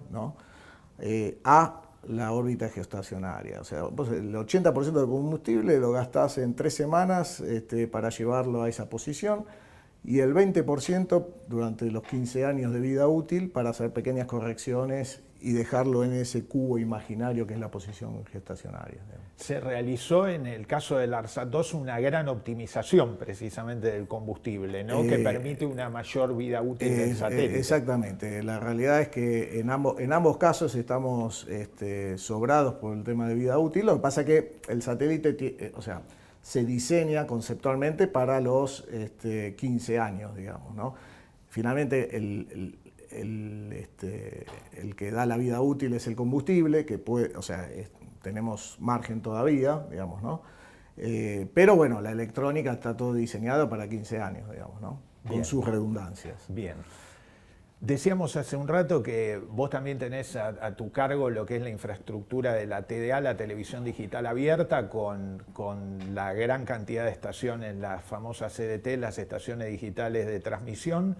eh, 1.00 1.40
a 1.44 1.82
la 2.08 2.32
órbita 2.32 2.70
geoestacionaria. 2.70 3.62
O 3.62 3.64
sea, 3.64 3.80
el 3.80 4.34
80% 4.34 4.92
del 4.92 5.08
combustible 5.08 5.80
lo 5.80 5.92
gastás 5.92 6.38
en 6.38 6.56
tres 6.56 6.76
semanas 6.76 7.40
este, 7.40 7.88
para 7.88 8.10
llevarlo 8.10 8.62
a 8.62 8.70
esa 8.70 8.90
posición 8.90 9.46
y 10.04 10.20
el 10.20 10.34
20% 10.34 11.26
durante 11.48 11.90
los 11.92 12.04
15 12.04 12.46
años 12.46 12.72
de 12.72 12.80
vida 12.80 13.08
útil 13.08 13.50
para 13.50 13.72
hacer 13.72 13.92
pequeñas 13.92 14.28
correcciones 14.28 15.22
y 15.42 15.54
dejarlo 15.54 16.04
en 16.04 16.14
ese 16.14 16.46
cubo 16.46 16.78
imaginario 16.80 17.46
que 17.46 17.54
es 17.54 17.60
la 17.60 17.70
posición 17.70 18.24
gestacionaria. 18.26 19.00
Se 19.36 19.60
realizó 19.60 20.28
en 20.28 20.48
el 20.48 20.66
caso 20.68 20.98
del 20.98 21.14
ARSAT-2 21.14 21.74
una 21.74 22.00
gran 22.00 22.28
optimización 22.28 23.18
precisamente 23.18 23.92
del 23.92 24.08
combustible, 24.08 24.84
¿no? 24.84 25.04
que 25.04 25.16
eh, 25.16 25.24
permite 25.24 25.66
una 25.66 25.90
mayor 25.90 26.36
vida 26.36 26.62
útil 26.62 26.96
del 26.96 27.16
satélite. 27.16 27.60
Exactamente, 27.60 28.44
la 28.44 28.60
realidad 28.60 29.02
es 29.02 29.10
que 29.10 29.60
en 29.60 29.70
ambos, 29.70 30.00
en 30.00 30.14
ambos 30.14 30.38
casos 30.38 30.76
estamos 30.76 31.48
este, 31.48 32.18
sobrados 32.18 32.76
por 32.76 32.96
el 32.96 33.04
tema 33.04 33.28
de 33.28 33.36
vida 33.36 33.58
útil, 33.60 33.86
lo 33.86 33.96
que 33.96 34.02
pasa 34.02 34.22
es 34.22 34.28
que 34.28 34.56
el 34.70 34.82
satélite, 34.82 35.36
eh, 35.40 35.72
o 35.76 35.82
sea, 35.82 36.02
se 36.42 36.64
diseña 36.64 37.28
conceptualmente 37.28 38.08
para 38.08 38.40
los 38.40 38.88
este, 38.92 39.56
15 39.56 40.00
años, 40.00 40.36
digamos. 40.36 40.74
¿no? 40.76 40.96
Finalmente, 41.50 42.16
el, 42.16 42.48
el, 42.52 42.87
este, 43.12 44.46
el 44.74 44.96
que 44.96 45.12
da 45.12 45.26
la 45.26 45.38
vida 45.38 45.62
útil 45.62 45.94
es 45.94 46.08
el 46.08 46.16
combustible, 46.16 46.86
que 46.86 46.98
puede, 46.98 47.36
o 47.38 47.42
sea, 47.42 47.70
tenemos 48.22 48.78
margen 48.80 49.22
todavía, 49.22 49.86
digamos, 49.90 50.22
¿no? 50.22 50.42
Eh, 50.98 51.48
pero 51.54 51.76
bueno, 51.76 52.02
la 52.02 52.12
electrónica 52.12 52.74
está 52.74 52.98
todo 52.98 53.14
diseñado 53.14 53.70
para 53.70 53.88
15 53.88 54.20
años, 54.20 54.52
digamos, 54.52 54.82
¿no? 54.82 55.00
Con 55.28 55.46
sus 55.46 55.66
redundancias. 55.66 56.46
Bien. 56.48 56.76
Decíamos 57.80 58.36
hace 58.36 58.58
un 58.58 58.68
rato 58.68 59.04
que 59.04 59.40
vos 59.52 59.70
también 59.70 60.00
tenés 60.00 60.36
a, 60.36 60.76
tu 60.76 60.92
cargo 60.92 61.30
lo 61.30 61.46
que 61.46 61.58
es 61.58 61.62
la 61.62 61.70
infraestructura 61.70 62.54
de 62.54 62.66
la 62.66 62.88
TDA, 62.88 63.22
la 63.22 63.38
televisión 63.38 63.84
digital 63.84 64.26
abierta, 64.26 64.90
con, 64.90 65.44
con 65.54 66.16
la 66.16 66.34
gran 66.34 66.66
cantidad 66.66 67.06
de 67.06 67.12
estaciones, 67.12 67.76
las 67.76 68.04
famosas 68.04 68.54
CDT, 68.54 68.98
las 68.98 69.20
estaciones 69.20 69.68
digitales 69.68 70.26
de 70.26 70.40
transmisión 70.40 71.18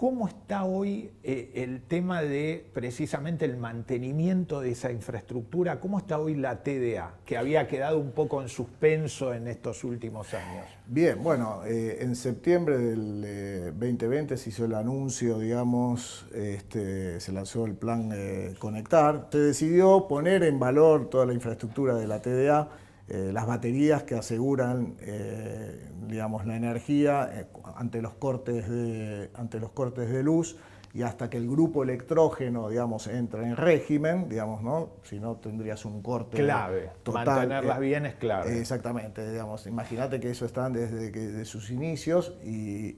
¿Cómo 0.00 0.28
está 0.28 0.64
hoy 0.64 1.10
eh, 1.22 1.52
el 1.56 1.82
tema 1.82 2.22
de 2.22 2.64
precisamente 2.72 3.44
el 3.44 3.58
mantenimiento 3.58 4.62
de 4.62 4.70
esa 4.70 4.90
infraestructura? 4.90 5.78
¿Cómo 5.78 5.98
está 5.98 6.18
hoy 6.18 6.36
la 6.36 6.62
TDA, 6.62 7.16
que 7.26 7.36
había 7.36 7.68
quedado 7.68 7.98
un 7.98 8.12
poco 8.12 8.40
en 8.40 8.48
suspenso 8.48 9.34
en 9.34 9.46
estos 9.46 9.84
últimos 9.84 10.32
años? 10.32 10.64
Bien, 10.86 11.22
bueno, 11.22 11.66
eh, 11.66 11.98
en 12.00 12.16
septiembre 12.16 12.78
del 12.78 13.74
2020 13.78 14.32
eh, 14.32 14.36
se 14.38 14.48
hizo 14.48 14.64
el 14.64 14.74
anuncio, 14.74 15.38
digamos, 15.38 16.26
este, 16.32 17.20
se 17.20 17.32
lanzó 17.32 17.66
el 17.66 17.74
plan 17.74 18.10
Conectar. 18.58 19.28
Se 19.30 19.38
decidió 19.38 20.08
poner 20.08 20.44
en 20.44 20.58
valor 20.58 21.10
toda 21.10 21.26
la 21.26 21.34
infraestructura 21.34 21.94
de 21.94 22.06
la 22.06 22.22
TDA 22.22 22.70
eh, 23.12 23.32
las 23.32 23.44
baterías 23.44 24.04
que 24.04 24.14
aseguran 24.14 24.94
eh, 25.00 25.90
digamos, 26.06 26.46
la 26.46 26.54
energía 26.54 27.28
eh, 27.32 27.46
ante, 27.74 28.00
los 28.00 28.14
cortes 28.14 28.68
de, 28.70 29.30
ante 29.34 29.58
los 29.58 29.72
cortes 29.72 30.08
de 30.08 30.22
luz 30.22 30.56
y 30.94 31.02
hasta 31.02 31.28
que 31.28 31.36
el 31.36 31.50
grupo 31.50 31.82
electrógeno, 31.82 32.68
digamos, 32.68 33.08
entra 33.08 33.42
en 33.42 33.56
régimen, 33.56 34.28
digamos, 34.28 34.62
¿no? 34.62 34.90
Si 35.02 35.18
no 35.18 35.34
tendrías 35.38 35.84
un 35.84 36.02
corte 36.02 36.36
clave. 36.36 36.90
Total, 37.02 37.26
Mantenerlas 37.26 37.80
bien 37.80 38.06
es 38.06 38.14
clave. 38.14 38.60
Exactamente, 38.60 39.28
digamos, 39.28 39.66
imagínate 39.66 40.20
que 40.20 40.30
eso 40.30 40.46
están 40.46 40.72
desde 40.72 41.10
que, 41.10 41.44
sus 41.44 41.70
inicios 41.70 42.36
y, 42.44 42.92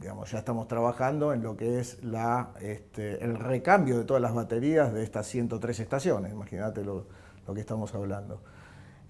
digamos, 0.00 0.30
ya 0.30 0.38
estamos 0.38 0.68
trabajando 0.68 1.32
en 1.32 1.42
lo 1.42 1.56
que 1.56 1.80
es 1.80 2.02
la, 2.04 2.52
este, 2.60 3.24
el 3.24 3.36
recambio 3.36 3.98
de 3.98 4.04
todas 4.04 4.22
las 4.22 4.34
baterías 4.34 4.92
de 4.92 5.02
estas 5.02 5.26
103 5.26 5.80
estaciones, 5.80 6.32
imagínate 6.32 6.84
lo, 6.84 7.06
lo 7.44 7.54
que 7.54 7.60
estamos 7.60 7.92
hablando. 7.92 8.40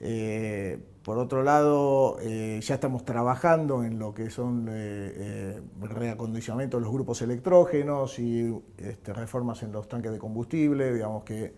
Eh, 0.00 0.78
por 1.02 1.18
otro 1.18 1.42
lado, 1.42 2.18
eh, 2.20 2.60
ya 2.62 2.74
estamos 2.74 3.04
trabajando 3.04 3.84
en 3.84 3.98
lo 3.98 4.12
que 4.12 4.28
son 4.28 4.66
eh, 4.68 5.60
el 5.82 5.88
reacondicionamiento 5.88 6.78
de 6.78 6.82
los 6.82 6.92
grupos 6.92 7.22
electrógenos 7.22 8.18
y 8.18 8.52
este, 8.76 9.12
reformas 9.12 9.62
en 9.62 9.72
los 9.72 9.88
tanques 9.88 10.10
de 10.12 10.18
combustible, 10.18 10.92
digamos 10.92 11.22
que 11.24 11.54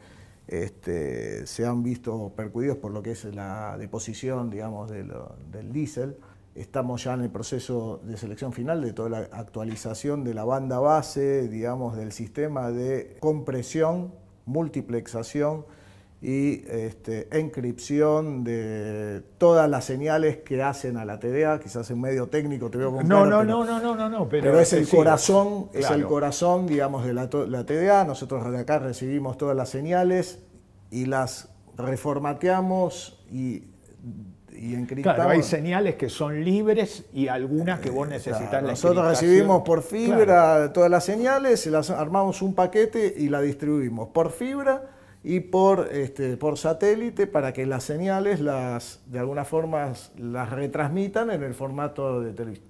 este, 0.47 1.47
se 1.47 1.67
han 1.67 1.83
visto 1.83 2.33
percudidos 2.37 2.77
por 2.77 2.93
lo 2.93 3.03
que 3.03 3.13
es 3.13 3.25
la 3.35 3.77
deposición 3.79 4.51
digamos, 4.51 4.91
del 4.91 5.73
diésel. 5.73 6.17
Estamos 6.55 7.05
ya 7.05 7.15
en 7.15 7.21
el 7.21 7.31
proceso 7.31 8.01
de 8.03 8.17
selección 8.17 8.53
final 8.53 8.83
de 8.83 8.93
toda 8.93 9.09
la 9.09 9.19
actualización 9.33 10.25
de 10.25 10.35
la 10.35 10.45
banda 10.45 10.79
base, 10.79 11.49
digamos, 11.49 11.97
del 11.97 12.13
sistema 12.13 12.71
de 12.71 13.17
compresión, 13.21 14.13
multiplexación 14.45 15.65
y 16.21 16.65
este, 16.69 17.29
encripción 17.31 18.43
de 18.43 19.23
todas 19.39 19.71
las 19.71 19.85
señales 19.85 20.39
que 20.39 20.61
hacen 20.61 20.97
a 20.97 21.05
la 21.05 21.21
TDA, 21.21 21.61
quizás 21.61 21.89
en 21.93 22.01
medio 22.01 22.27
técnico 22.27 22.71
te 22.71 22.79
veo 22.79 22.93
con 22.93 23.07
no, 23.07 23.25
no, 23.25 23.45
no, 23.45 23.65
no, 23.65 23.81
no, 23.81 23.95
no, 23.95 24.09
no, 24.09 24.29
pero, 24.29 24.59
es 24.59 24.73
el 24.73 24.89
corazón, 24.89 25.69
es 25.73 25.89
el 25.91 26.05
corazón, 26.05 26.67
digamos, 26.67 27.05
de 27.05 27.15
la, 27.15 27.29
la, 27.47 27.65
TDA. 27.65 28.05
Nosotros 28.05 28.51
de 28.51 28.59
acá 28.59 28.81
recibimos 28.81 29.39
todas 29.39 29.57
las 29.57 29.69
señales 29.69 30.41
y 30.91 31.07
las 31.07 31.51
reformateamos 31.77 33.25
y, 33.31 33.63
y 34.51 34.75
encriptamos. 34.75 35.15
Claro, 35.15 35.31
hay 35.31 35.45
señales 35.45 35.95
que 35.95 36.09
son 36.09 36.45
libres 36.45 37.05
y 37.13 37.29
algunas 37.29 37.79
que 37.79 37.91
vos 37.91 38.09
necesitas 38.09 38.61
Nosotros 38.61 39.07
recibimos 39.07 39.63
por 39.63 39.85
fibra 39.85 40.73
todas 40.73 40.91
las 40.91 41.05
señales, 41.05 41.65
las 41.67 41.91
armamos 41.91 42.43
un 42.43 42.57
paquete 42.57 43.15
y 43.17 43.29
la 43.29 43.41
distribuimos 43.41 44.09
por 44.09 44.33
fibra 44.33 44.98
y 45.25 45.41
por, 45.41 45.89
este, 45.93 46.37
por 46.37 46.59
satélite 46.59 47.27
para 47.27 47.53
que 47.53 47.67
las 47.67 47.85
señales 47.85 48.41
las, 48.41 49.01
de 49.07 49.19
alguna 49.19 49.45
forma 49.45 49.93
las 50.17 50.51
retransmitan 50.51 51.31
en 51.31 51.43
el 51.43 51.55
formato 51.55 52.21
de 52.21 52.61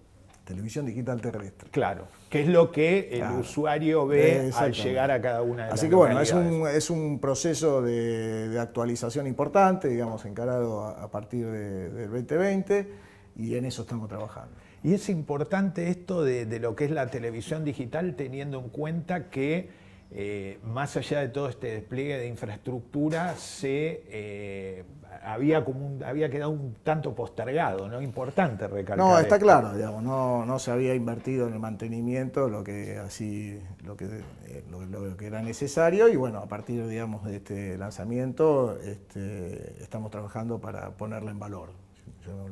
televisión 0.44 0.86
digital 0.86 1.20
terrestre. 1.20 1.68
Claro, 1.70 2.06
que 2.30 2.42
es 2.42 2.48
lo 2.48 2.72
que 2.72 3.10
el 3.12 3.38
usuario 3.38 4.06
ve 4.06 4.50
al 4.56 4.72
llegar 4.72 5.10
a 5.10 5.20
cada 5.20 5.42
una 5.42 5.64
de 5.64 5.70
las 5.70 5.78
Así 5.78 5.88
que 5.88 5.94
bueno, 5.94 6.20
es 6.20 6.32
un, 6.32 6.66
es 6.66 6.88
un 6.88 7.18
proceso 7.18 7.82
de, 7.82 8.58
actualización 8.58 9.26
importante, 9.26 9.88
digamos, 9.88 10.24
encarado 10.24 10.84
a, 10.84 11.10
partir 11.10 11.46
del 11.46 12.10
2020 12.10 12.88
y 13.36 13.56
en 13.56 13.66
eso 13.66 13.82
estamos 13.82 14.08
trabajando. 14.08 14.50
Y 14.82 14.94
es 14.94 15.08
importante 15.08 15.90
esto 15.90 16.22
de, 16.22 16.46
de 16.46 16.60
lo 16.60 16.74
que 16.74 16.86
es 16.86 16.90
la 16.92 17.08
televisión 17.08 17.64
digital 17.64 18.14
teniendo 18.14 18.58
en 18.58 18.68
cuenta 18.68 19.28
que 19.28 19.77
eh, 20.10 20.58
más 20.64 20.96
allá 20.96 21.20
de 21.20 21.28
todo 21.28 21.50
este 21.50 21.66
despliegue 21.66 22.16
de 22.16 22.28
infraestructura, 22.28 23.36
se 23.36 24.04
eh, 24.08 24.84
había, 25.22 25.62
como 25.66 26.02
había 26.02 26.30
quedado 26.30 26.50
un 26.50 26.76
tanto 26.82 27.14
postergado, 27.14 27.88
¿no? 27.88 28.00
Importante 28.00 28.66
recalcar. 28.68 28.96
No, 28.96 29.18
está 29.18 29.38
claro, 29.38 29.74
digamos, 29.74 30.02
no, 30.02 30.46
no 30.46 30.58
se 30.58 30.70
había 30.70 30.94
invertido 30.94 31.46
en 31.46 31.52
el 31.52 31.58
mantenimiento 31.58 32.48
lo 32.48 32.64
que 32.64 32.96
así, 32.96 33.60
lo 33.84 33.98
que, 33.98 34.06
eh, 34.46 34.64
lo, 34.70 35.14
que 35.18 35.26
era 35.26 35.42
necesario, 35.42 36.08
y 36.08 36.16
bueno, 36.16 36.38
a 36.38 36.46
partir 36.46 36.86
digamos, 36.86 37.26
de 37.26 37.36
este 37.36 37.76
lanzamiento 37.76 38.78
este, 38.82 39.74
estamos 39.82 40.10
trabajando 40.10 40.58
para 40.58 40.88
ponerla 40.92 41.30
en 41.32 41.38
valor, 41.38 41.68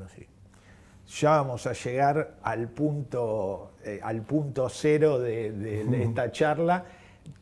así. 0.04 0.26
Ya 1.20 1.30
vamos 1.30 1.66
a 1.66 1.72
llegar 1.72 2.34
al 2.42 2.68
punto, 2.68 3.70
al 4.02 4.22
punto 4.22 4.68
cero 4.68 5.20
de 5.20 6.02
esta 6.02 6.30
charla 6.32 6.84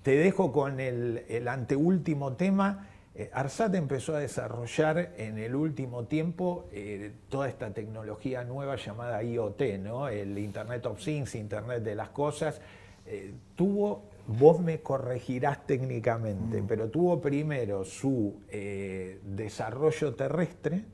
te 0.02 0.16
dejo 0.16 0.52
con 0.52 0.80
el, 0.80 1.48
anteúltimo 1.48 2.34
tema. 2.34 2.88
Eh, 3.14 3.30
Arsat 3.32 3.74
empezó 3.74 4.14
a 4.16 4.18
desarrollar 4.18 5.12
en 5.16 5.38
el 5.38 5.54
último 5.54 6.04
tiempo 6.04 6.66
eh, 6.72 7.12
toda 7.28 7.48
esta 7.48 7.72
tecnología 7.72 8.44
nueva 8.44 8.76
llamada 8.76 9.22
IoT, 9.22 9.62
¿no? 9.80 10.08
el 10.08 10.36
Internet 10.38 10.84
of 10.86 11.02
Things, 11.02 11.34
Internet 11.34 11.82
de 11.82 11.94
las 11.94 12.08
Cosas. 12.08 12.60
Eh, 13.06 13.32
tuvo, 13.54 14.02
vos 14.26 14.60
me 14.60 14.80
corregirás 14.80 15.66
técnicamente, 15.66 16.62
mm. 16.62 16.66
pero 16.66 16.88
tuvo 16.88 17.20
primero 17.20 17.84
su 17.84 18.40
desarrollo 18.50 20.14
terrestre 20.14 20.84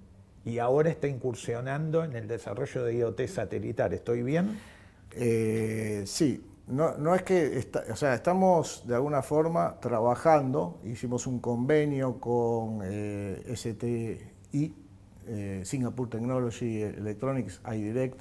y 0.45 0.59
ahora 0.59 0.91
está 0.91 1.07
incursionando 1.07 2.05
en 2.05 2.17
el 2.17 2.29
desarrollo 2.29 2.85
de 2.85 2.97
IoT 2.97 3.27
satelital. 3.27 3.93
¿Estoy 3.93 4.23
bien? 4.23 4.59
sí, 6.07 6.50
no, 6.71 7.15
es 7.15 7.23
que, 7.23 7.69
o 7.91 7.97
sea, 7.97 8.15
estamos 8.15 8.85
de 8.87 8.95
alguna 8.95 9.23
forma 9.23 9.81
trabajando, 9.81 10.81
hicimos 10.85 11.27
un 11.27 11.41
convenio 11.41 12.21
con 12.21 12.81
eh, 12.85 13.43
STI, 13.57 14.75
eh, 15.27 15.63
Singapore 15.65 16.11
Technology 16.11 16.83
Electronics 16.83 17.61
iDirect, 17.73 18.21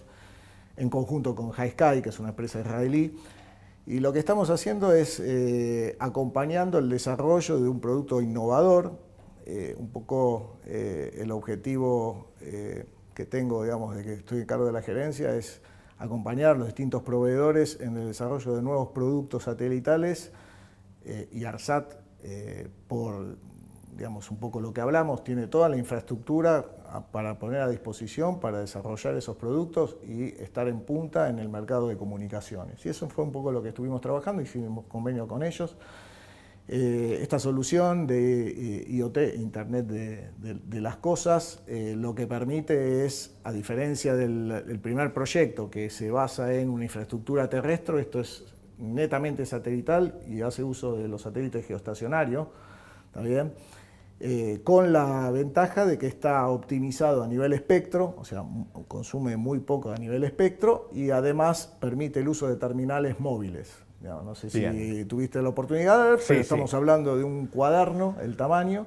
en 0.77 0.89
conjunto 0.89 1.35
con 1.35 1.51
HiSky, 1.51 2.01
que 2.01 2.09
es 2.09 2.19
una 2.19 2.29
empresa 2.29 2.59
israelí, 2.59 3.15
y 3.85 3.99
lo 3.99 4.12
que 4.13 4.19
estamos 4.19 4.49
haciendo 4.49 4.93
es 4.93 5.19
eh, 5.19 5.95
acompañando 5.99 6.79
el 6.79 6.89
desarrollo 6.89 7.59
de 7.59 7.69
un 7.69 7.79
producto 7.79 8.21
innovador, 8.21 9.07
un 9.77 9.89
poco 9.89 10.59
el 10.67 11.31
objetivo 11.31 12.27
que 13.15 13.25
tengo, 13.25 13.63
digamos, 13.63 13.95
de 13.95 14.03
que 14.03 14.13
estoy 14.13 14.41
en 14.41 14.45
cargo 14.45 14.67
de 14.67 14.71
la 14.71 14.83
gerencia 14.83 15.33
es 15.33 15.59
acompañar 15.99 16.55
a 16.55 16.57
los 16.57 16.67
distintos 16.67 17.03
proveedores 17.03 17.79
en 17.79 17.95
el 17.97 18.07
desarrollo 18.07 18.55
de 18.55 18.62
nuevos 18.62 18.89
productos 18.89 19.43
satelitales 19.43 20.31
eh, 21.05 21.29
y 21.31 21.43
ARSAT, 21.43 21.93
eh, 22.23 22.69
por 22.88 23.38
digamos, 23.99 24.31
un 24.31 24.38
poco 24.38 24.62
lo 24.62 24.73
que 24.73 24.79
hablamos, 24.79 25.25
tiene 25.25 25.47
toda 25.47 25.67
la 25.67 25.75
infraestructura 25.75 26.65
para 27.12 27.38
poner 27.38 27.59
a 27.59 27.67
disposición 27.67 28.39
para 28.39 28.62
desarrollar 28.62 29.13
esos 29.15 29.35
productos 29.35 29.97
y 30.07 30.27
estar 30.41 30.69
en 30.69 30.79
punta 30.79 31.27
en 31.27 31.38
el 31.38 31.49
mercado 31.49 31.89
de 31.89 31.97
comunicaciones. 31.97 32.85
Y 32.85 32.89
eso 32.89 33.09
fue 33.09 33.25
un 33.25 33.33
poco 33.33 33.51
lo 33.51 33.62
que 33.62 33.69
estuvimos 33.69 33.99
trabajando, 33.99 34.41
hicimos 34.41 34.85
convenio 34.85 35.27
con 35.27 35.43
ellos. 35.43 35.75
Eh, 36.71 37.17
esta 37.23 37.39
solución 37.39 38.05
de 38.05 38.47
eh, 38.47 38.86
IoT, 38.89 39.17
Internet 39.38 39.88
de, 39.88 40.82
las 40.82 40.97
Cosas, 40.97 41.63
eh, 41.65 41.95
lo 41.97 42.13
que 42.13 42.27
permite 42.27 43.08
es, 43.08 43.36
a 43.43 43.51
diferencia 43.51 44.15
del, 44.15 44.79
primer 44.79 45.12
proyecto 45.12 45.71
que 45.71 45.89
se 45.89 46.12
basa 46.12 46.53
en 46.53 46.69
una 46.69 46.84
infraestructura 46.84 47.49
terrestre, 47.49 47.99
esto 47.99 48.19
es 48.19 48.45
netamente 48.77 49.47
satelital 49.47 50.19
y 50.27 50.41
hace 50.41 50.63
uso 50.63 50.95
de 50.95 51.08
los 51.08 51.23
satélites 51.23 51.65
geoestacionarios, 51.65 52.49
¿está 53.15 53.51
con 54.63 54.93
la 54.93 55.32
ventaja 55.32 55.88
de 55.88 55.97
que 55.97 56.05
está 56.05 56.47
optimizado 56.49 57.23
a 57.23 57.27
nivel 57.27 57.53
espectro, 57.53 58.13
o 58.15 58.25
sea, 58.25 58.45
consume 58.88 59.38
muy 59.38 59.58
poco 59.58 59.91
a 59.91 59.97
nivel 59.97 60.23
espectro 60.23 60.89
y 60.93 61.10
además 61.10 61.75
permite 61.79 62.19
el 62.19 62.27
uso 62.27 62.47
de 62.47 62.58
terminales 62.58 63.19
móviles. 63.19 63.88
No, 64.01 64.33
sé 64.33 64.49
si 64.49 65.05
tuviste 65.05 65.41
la 65.41 65.49
oportunidad 65.49 66.01
de 66.03 66.12
ver, 66.12 66.19
pero 66.25 66.39
estamos 66.39 66.73
hablando 66.73 67.17
de 67.17 67.23
un 67.23 67.47
cuaderno, 67.47 68.15
el 68.21 68.38
tamaño, 68.38 68.85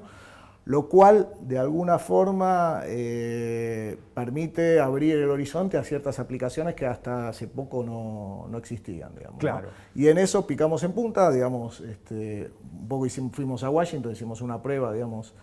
lo 0.65 0.87
cual 0.87 1.29
de 1.41 1.59
alguna 1.59 1.99
forma 1.99 2.81
eh, 2.85 3.97
permite 4.15 4.79
abrir 4.79 5.17
el 5.17 5.29
horizonte 5.29 5.77
a 5.77 5.83
ciertas 5.83 6.17
aplicaciones 6.19 6.73
que 6.73 6.87
hasta 6.87 7.29
hace 7.29 7.47
poco 7.47 7.83
no, 7.83 8.57
existían. 8.57 9.11
claro. 9.37 9.69
Y 9.93 10.07
en 10.07 10.17
eso 10.17 10.47
picamos 10.47 10.83
en 10.83 10.93
punta, 10.93 11.29
digamos, 11.31 11.81
este, 11.81 12.49
un 12.81 12.87
poco 12.87 13.07
fuimos 13.31 13.63
a 13.63 13.69
Washington, 13.69 14.13
hicimos 14.13 14.41
una 14.41 14.61
prueba, 14.61 14.93
digamos, 14.93 15.35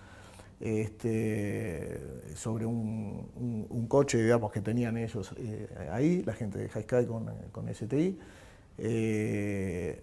este, 0.58 2.00
sobre 2.34 2.66
un, 2.66 3.86
coche 3.88 4.22
digamos, 4.22 4.50
que 4.50 4.60
tenían 4.60 4.96
ellos 4.96 5.32
eh, 5.36 5.68
ahí, 5.92 6.22
la 6.24 6.32
gente 6.32 6.58
de 6.58 6.68
High 6.68 7.06
con, 7.06 7.30
con 7.52 7.72
STI. 7.72 8.18
Eh, 8.78 10.02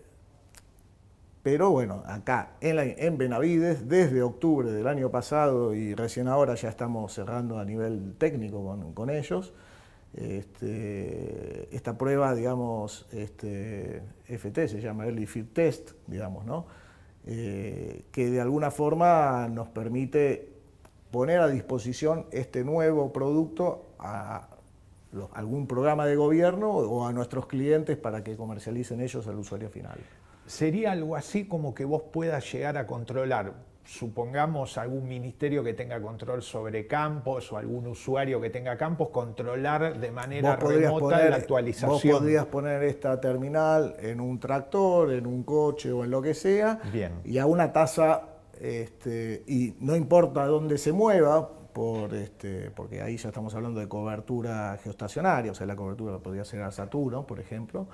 pero 1.48 1.72
bueno, 1.72 2.04
acá 2.06 2.58
en, 2.60 3.18
Benavides, 3.18 3.88
desde 3.88 4.22
octubre 4.22 4.70
del 4.70 4.86
año 4.86 5.10
pasado 5.10 5.74
y 5.74 5.96
recién 5.96 6.28
ahora 6.28 6.56
ya 6.56 6.68
estamos 6.68 7.14
cerrando 7.14 7.58
a 7.58 7.64
nivel 7.64 8.16
técnico 8.18 8.78
con, 8.94 9.10
ellos, 9.10 9.54
este, 10.14 11.74
esta 11.74 11.98
prueba, 11.98 12.36
digamos, 12.36 13.08
este, 13.14 14.04
FT 14.26 14.68
se 14.68 14.82
llama 14.82 15.06
Early 15.06 15.26
Fit 15.26 15.54
Test, 15.54 15.92
digamos, 16.08 16.46
¿no? 16.46 16.66
Eh, 17.26 18.04
que 18.12 18.30
de 18.30 18.42
alguna 18.42 18.70
forma 18.70 19.48
nos 19.48 19.70
permite 19.70 20.50
poner 21.12 21.40
a 21.40 21.48
disposición 21.48 22.26
este 22.32 22.66
nuevo 22.66 23.14
producto 23.14 23.86
a, 24.00 24.50
algún 25.34 25.68
programa 25.68 26.06
de 26.06 26.16
gobierno 26.16 26.70
o 26.70 27.06
a 27.06 27.14
nuestros 27.14 27.48
clientes 27.48 27.98
para 27.98 28.24
que 28.24 28.36
comercialicen 28.36 29.02
ellos 29.02 29.28
al 29.28 29.36
usuario 29.36 29.70
final. 29.70 29.98
Sería 30.46 30.92
algo 30.92 31.16
así 31.16 31.46
como 31.46 31.74
que 31.74 31.86
vos 31.86 32.04
puedas 32.12 32.52
llegar 32.52 32.78
a 32.78 32.88
controlar, 32.88 33.54
supongamos 33.88 34.78
algún 34.78 35.08
ministerio 35.08 35.64
que 35.64 35.74
tenga 35.74 36.02
control 36.02 36.42
sobre 36.44 36.88
campos 36.88 37.52
o 37.54 37.58
algún 37.58 37.88
usuario 37.88 38.40
que 38.42 38.50
tenga 38.50 38.78
campos, 38.78 39.10
controlar 39.10 39.98
de 39.98 40.12
manera 40.12 40.58
remota 40.58 41.30
la 41.30 41.38
actualización. 41.38 41.92
Vos 41.92 42.04
podrías 42.20 42.46
poner 42.46 42.84
esta 42.84 43.20
terminal 43.22 43.96
en 44.00 44.20
un 44.20 44.40
tractor, 44.40 45.14
en 45.14 45.26
un 45.26 45.44
coche 45.44 45.92
o 45.92 46.04
en 46.04 46.12
lo 46.12 46.22
que 46.22 46.34
sea, 46.34 46.80
Bien. 46.92 47.14
y 47.24 47.38
a 47.38 47.46
una 47.46 47.72
tasa, 47.72 48.24
este, 48.60 49.44
y 49.48 49.76
no 49.80 49.96
importa 49.96 50.46
dónde 50.46 50.78
se 50.78 50.92
mueva, 50.92 51.50
por 51.78 52.16
este, 52.16 52.72
porque 52.72 53.04
ahí 53.04 53.18
ya 53.18 53.30
estamos 53.30 53.54
hablando 53.54 53.80
de 53.80 53.88
cobertura 53.88 54.80
geoestacionaria, 54.82 55.52
o 55.52 55.54
sea, 55.54 55.68
la 55.68 55.76
cobertura 55.76 56.18
podría 56.18 56.44
ser 56.44 56.64
a 56.64 56.72
Saturno, 56.72 57.28
por 57.28 57.40
ejemplo, 57.40 57.88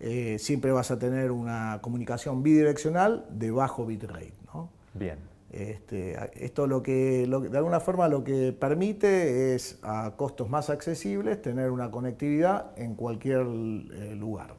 eh, 0.00 0.38
siempre 0.38 0.72
vas 0.72 0.90
a 0.90 0.98
tener 0.98 1.30
una 1.30 1.78
comunicación 1.82 2.42
bidireccional 2.42 3.26
de 3.28 3.50
bajo 3.50 3.84
bitrate. 3.84 4.32
¿no? 4.54 4.70
Bien. 4.94 5.18
Este, 5.50 6.16
esto 6.42 6.66
lo 6.66 6.82
que, 6.82 7.26
de 7.26 7.58
alguna 7.58 7.80
forma 7.80 8.08
lo 8.08 8.24
que 8.24 8.56
permite 8.58 9.54
es 9.54 9.78
a 9.82 10.14
costos 10.16 10.48
más 10.48 10.70
accesibles 10.70 11.42
tener 11.42 11.70
una 11.70 11.90
conectividad 11.90 12.70
en 12.78 12.94
cualquier 12.94 13.40
eh, 13.40 14.16
lugar. 14.18 14.54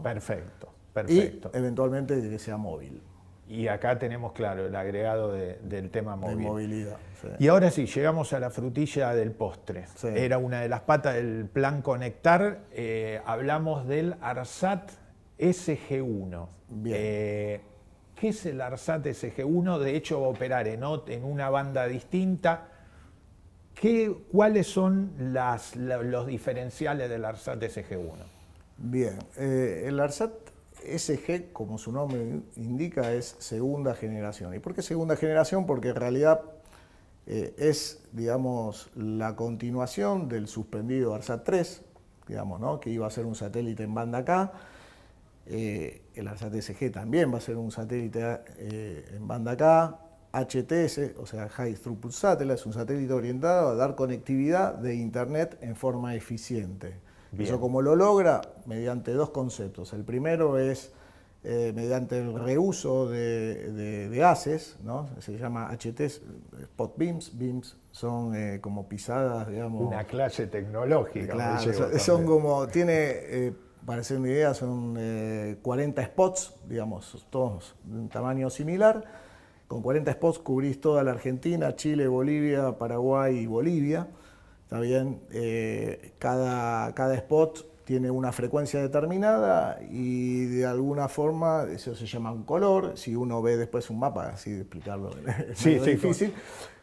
Perfecto, 0.00 0.68
perfecto. 0.94 1.50
Y 1.52 1.58
eventualmente 1.58 2.20
que 2.20 2.38
sea 2.38 2.56
móvil. 2.56 3.02
Y 3.48 3.68
acá 3.68 3.98
tenemos, 3.98 4.32
claro, 4.32 4.66
el 4.66 4.74
agregado 4.74 5.32
del 5.32 5.90
tema 5.90 6.16
móvil. 6.16 6.38
De 6.38 6.42
movilidad. 6.44 6.96
Y 7.38 7.48
ahora 7.48 7.70
sí, 7.70 7.86
llegamos 7.86 8.32
a 8.32 8.40
la 8.40 8.50
frutilla 8.50 9.14
del 9.14 9.32
postre. 9.32 9.84
Era 10.14 10.38
una 10.38 10.60
de 10.60 10.68
las 10.68 10.80
patas 10.80 11.14
del 11.14 11.46
plan 11.46 11.82
Conectar. 11.82 12.60
Eh, 12.72 13.20
hablamos 13.26 13.86
del 13.86 14.16
ARSAT 14.20 14.90
SG1. 15.38 16.48
Eh, 16.86 17.60
¿Qué 18.18 18.28
es 18.28 18.46
el 18.46 18.60
ARSAT 18.60 19.04
SG1? 19.06 19.78
De 19.78 19.96
hecho, 19.96 20.20
va 20.20 20.28
a 20.28 20.30
operar 20.30 20.68
en, 20.68 20.82
en 21.08 21.24
una 21.24 21.50
banda 21.50 21.86
distinta. 21.86 22.68
¿Qué, 23.74 24.14
¿Cuáles 24.30 24.66
son 24.66 25.12
las, 25.18 25.76
los 25.76 26.26
diferenciales 26.26 27.10
del 27.10 27.24
ARSAT 27.24 27.60
SG1? 27.62 28.24
Bien, 28.78 29.18
eh, 29.36 29.84
el 29.86 29.98
ARSAT 30.00 30.32
SG, 30.84 31.52
como 31.52 31.78
su 31.78 31.92
nombre 31.92 32.40
indica, 32.56 33.12
es 33.12 33.36
segunda 33.38 33.94
generación. 33.94 34.54
¿Y 34.54 34.58
por 34.58 34.74
qué 34.74 34.82
segunda 34.82 35.16
generación? 35.16 35.66
Porque 35.66 35.88
en 35.88 35.96
realidad 35.96 36.40
eh, 37.26 37.54
es, 37.56 38.02
digamos, 38.12 38.90
la 38.96 39.36
continuación 39.36 40.28
del 40.28 40.48
suspendido 40.48 41.14
ARSAT 41.14 41.44
3, 41.44 41.82
digamos, 42.28 42.60
¿no? 42.60 42.80
que 42.80 42.90
iba 42.90 43.06
a 43.06 43.10
ser 43.10 43.26
un 43.26 43.34
satélite 43.34 43.84
en 43.84 43.94
banda 43.94 44.24
K. 44.24 44.52
Eh, 45.46 46.02
el 46.14 46.28
ARSAT 46.28 46.54
SG 46.54 46.90
también 46.90 47.32
va 47.32 47.38
a 47.38 47.40
ser 47.40 47.56
un 47.56 47.70
satélite 47.70 48.40
eh, 48.58 49.04
en 49.16 49.26
banda 49.26 49.56
K. 49.56 49.98
HTS, 50.32 51.18
o 51.18 51.26
sea, 51.26 51.48
High 51.50 51.74
Throughput 51.74 52.10
Satellite, 52.10 52.54
es 52.54 52.64
un 52.64 52.72
satélite 52.72 53.12
orientado 53.12 53.68
a 53.68 53.74
dar 53.74 53.94
conectividad 53.94 54.74
de 54.74 54.94
Internet 54.94 55.58
en 55.60 55.76
forma 55.76 56.14
eficiente. 56.14 56.94
Eso 57.38 57.60
como 57.60 57.80
lo 57.80 57.96
logra 57.96 58.42
mediante 58.66 59.12
dos 59.12 59.30
conceptos. 59.30 59.92
El 59.92 60.04
primero 60.04 60.58
es 60.58 60.92
eh, 61.44 61.72
mediante 61.74 62.18
el 62.18 62.38
reuso 62.38 63.08
de, 63.08 63.72
de, 64.08 64.24
haces, 64.24 64.76
¿no? 64.84 65.08
se 65.18 65.36
llama 65.36 65.70
HT, 65.72 66.00
spot 66.00 66.96
beams, 66.96 67.36
beams 67.36 67.76
son 67.90 68.36
eh, 68.36 68.60
como 68.60 68.88
pisadas, 68.88 69.48
digamos. 69.48 69.82
Una 69.82 70.04
clase 70.04 70.46
tecnológica. 70.46 71.32
Claro, 71.32 71.98
son, 71.98 72.26
como, 72.26 72.68
tiene, 72.68 72.92
eh, 72.94 73.52
para 73.84 74.02
hacer 74.02 74.18
una 74.18 74.28
idea, 74.28 74.54
son 74.54 74.96
40 75.62 76.04
spots, 76.04 76.54
digamos, 76.68 77.26
todos 77.28 77.74
de 77.82 77.98
un 77.98 78.08
tamaño 78.08 78.48
similar. 78.48 79.02
Con 79.66 79.82
40 79.82 80.12
spots 80.12 80.38
cubrís 80.38 80.80
toda 80.80 81.02
la 81.02 81.10
Argentina, 81.10 81.74
Chile, 81.74 82.06
Bolivia, 82.06 82.78
Paraguay 82.78 83.38
y 83.38 83.46
Bolivia. 83.46 84.06
Está 84.72 84.80
bien, 84.80 85.20
cada, 86.18 86.94
cada 86.94 87.14
spot 87.16 87.66
tiene 87.84 88.10
una 88.10 88.32
frecuencia 88.32 88.80
determinada 88.80 89.78
y 89.90 90.46
de 90.46 90.64
alguna 90.64 91.08
forma 91.08 91.66
eso 91.70 91.94
se 91.94 92.06
llama 92.06 92.32
un 92.32 92.44
color. 92.44 92.92
Si 92.96 93.14
uno 93.14 93.42
ve 93.42 93.58
después 93.58 93.90
un 93.90 93.98
mapa, 93.98 94.30
así 94.30 94.50
de 94.50 94.60
explicarlo 94.60 95.10
es 95.50 95.84
difícil, 95.84 96.32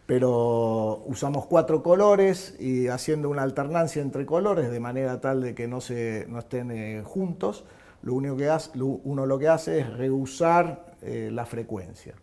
pero 0.06 1.04
usamos 1.06 1.45
cuatro 1.45 1.84
colores 1.84 2.56
y 2.60 2.88
haciendo 2.88 3.30
una 3.30 3.43
alternancia 3.43 4.02
entre 4.02 4.25
colores 4.25 4.71
de 4.71 4.80
manera 4.80 5.21
tal 5.21 5.41
de 5.41 5.56
que 5.56 5.67
no, 5.67 5.82
se, 5.82 6.25
no 6.30 6.39
estén 6.39 6.71
eh, 6.71 7.04
juntos, 7.06 7.63
lo 8.02 8.13
único 8.13 8.36
que 8.36 8.49
hace, 8.49 8.71
uno 8.82 9.25
lo 9.25 9.39
que 9.39 9.47
hace 9.47 9.80
es 9.80 9.93
reusar 9.97 10.95
eh, 11.02 11.30
la 11.32 11.45
frecuencia. 11.45 12.15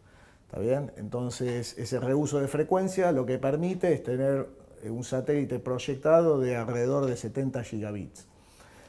¿Está 0.46 0.61
bien? 0.61 0.92
Entonces, 0.96 1.76
ese 1.79 1.98
reuso 1.98 2.40
de 2.40 2.48
frecuencia 2.48 3.11
lo 3.12 3.26
que 3.26 3.38
permite 3.38 3.92
es 3.92 4.02
tener 4.02 4.40
eh, 4.40 4.65
un 4.84 5.04
satélite 5.04 5.58
proyectado 5.58 6.38
de 6.38 6.56
alrededor 6.56 7.06
de 7.06 7.16
70 7.16 7.62
gigabits. 7.64 8.26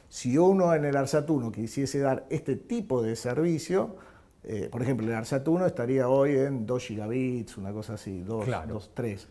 Si 0.08 0.38
uno 0.38 0.74
en 0.74 0.84
el 0.84 0.96
ARSAT-1 0.96 1.52
quisiese 1.52 1.98
dar 1.98 2.26
este 2.30 2.56
tipo 2.56 3.02
de 3.02 3.14
servicio, 3.14 3.96
eh, 4.44 4.68
por 4.70 4.82
ejemplo, 4.82 5.06
el 5.06 5.12
ARSAT-1 5.12 5.66
estaría 5.66 6.08
hoy 6.08 6.36
en 6.36 6.66
2 6.66 6.82
gigabits, 6.82 7.56
una 7.58 7.72
cosa 7.72 7.94
así, 7.94 8.20
2, 8.20 8.48
3. 8.94 9.28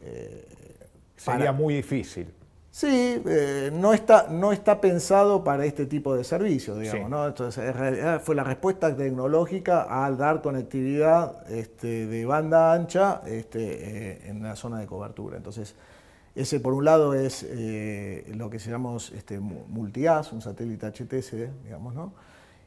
Eh, 0.00 0.46
Sería 1.16 1.52
muy 1.52 1.74
difícil. 1.74 2.28
Sí, 2.70 3.22
eh, 3.26 3.70
no, 3.72 3.92
está, 3.92 4.28
no 4.30 4.52
está 4.52 4.80
pensado 4.80 5.42
para 5.42 5.64
este 5.64 5.86
tipo 5.86 6.14
de 6.14 6.22
servicio, 6.22 6.76
digamos. 6.76 7.10
¿no? 7.10 7.26
Entonces, 7.26 7.64
en 7.64 7.74
realidad 7.74 8.20
fue 8.22 8.34
la 8.34 8.44
respuesta 8.44 8.94
tecnológica 8.94 10.04
al 10.04 10.16
dar 10.16 10.42
conectividad 10.42 11.50
este, 11.50 12.06
de 12.06 12.24
banda 12.26 12.72
ancha 12.74 13.22
este, 13.26 14.28
en 14.28 14.42
la 14.42 14.54
zona 14.54 14.78
de 14.80 14.86
cobertura. 14.86 15.38
Entonces, 15.38 15.74
ese 16.34 16.60
por 16.60 16.74
un 16.74 16.84
lado 16.84 17.14
es 17.14 17.44
eh, 17.48 18.30
lo 18.36 18.48
que 18.50 18.58
se 18.58 18.70
llama 18.70 18.96
este, 18.96 19.40
multias, 19.40 20.32
un 20.32 20.40
satélite 20.40 20.86
HTS, 20.86 21.64
digamos, 21.64 21.94
¿no? 21.94 22.12